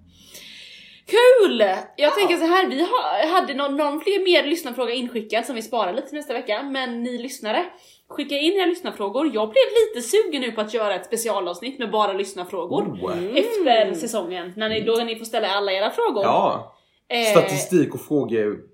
[1.05, 1.63] Kul!
[1.97, 5.61] Jag tänker så här, vi ha, hade någon, någon fler mer lyssnarfråga inskickad som vi
[5.61, 7.65] sparar lite till nästa vecka, men ni lyssnare,
[8.09, 9.25] skicka in era lyssnarfrågor.
[9.33, 9.63] Jag blev
[9.95, 12.83] lite sugen nu på att göra ett specialavsnitt med bara lyssnarfrågor.
[12.83, 13.17] Oh.
[13.17, 13.35] Mm.
[13.35, 16.23] Efter säsongen, när ni, då ni får ställa alla era frågor.
[16.23, 16.75] Ja.
[17.09, 18.01] Eh, Statistik och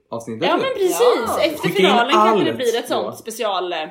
[0.10, 0.48] frågeavsnittet.
[0.48, 1.42] Ja men precis, Ja.
[1.42, 3.74] efter finalen kanske det blir ett sånt special.
[3.74, 3.88] eh.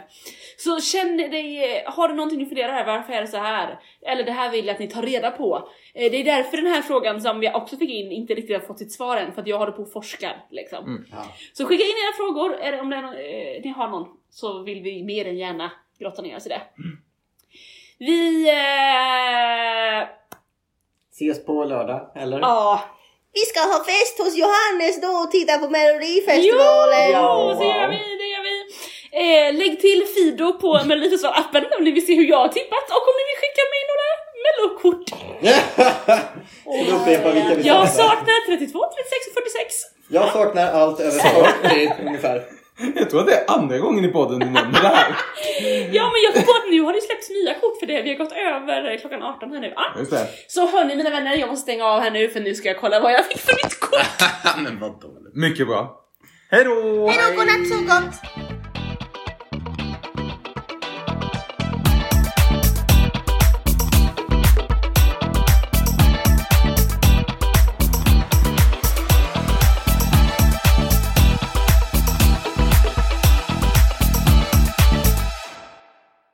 [0.57, 3.79] Så känn dig, eh, har du någonting du funderar över, varför är det så här?
[4.03, 5.69] Eller det här vill jag att ni tar reda på.
[5.95, 8.67] Eh, Det är därför den här frågan som vi också fick in inte riktigt har
[8.67, 10.85] fått sitt svar än, för att jag håller på och forskar liksom.
[10.87, 11.05] Mm.
[11.13, 11.25] Ja.
[11.53, 14.83] Så skicka in era frågor, eller om det någon, eh, ni har någon, så vill
[14.83, 16.63] vi mer än gärna grotta ner oss i det.
[17.99, 18.49] Vi...
[18.49, 20.09] Eh,
[21.13, 22.39] Ses på lördag, eller?
[22.41, 22.81] ja,
[23.39, 27.09] Vi ska ha fest hos Johannes då och titta på Melodifestivalen.
[27.13, 27.29] Jo,
[27.59, 27.77] så wow.
[27.77, 28.57] gör vi, det gör vi.
[29.23, 33.05] Eh, lägg till Fido på Melodifestivalappen om ni vill se hur jag har tippat och
[33.11, 34.09] om ni vill skicka mig några
[34.45, 35.05] mellokort.
[36.63, 38.09] Ska vi upprepa vilka vi Jag saknar?
[38.09, 39.75] saknar 32, 36 och 46.
[40.09, 42.39] Jag saknar allt över 40 ungefär.
[42.95, 45.07] Jag tror att det är andra gången i podden du nämner det här.
[45.93, 48.09] Ja men jag kom på att nu har det släppts nya kort för det, vi
[48.11, 49.73] har gått över klockan 18 här nu.
[49.77, 49.99] Ah.
[49.99, 50.29] Just det.
[50.49, 53.01] Så hörni mina vänner, jag måste stänga av här nu för nu ska jag kolla
[53.01, 54.01] vad jag fick för mitt kort.
[54.65, 55.35] Men vad dåligt.
[55.35, 56.05] Mycket bra.
[56.51, 56.71] Hej då!
[57.09, 58.58] Hejdå, godnatt, sov gott!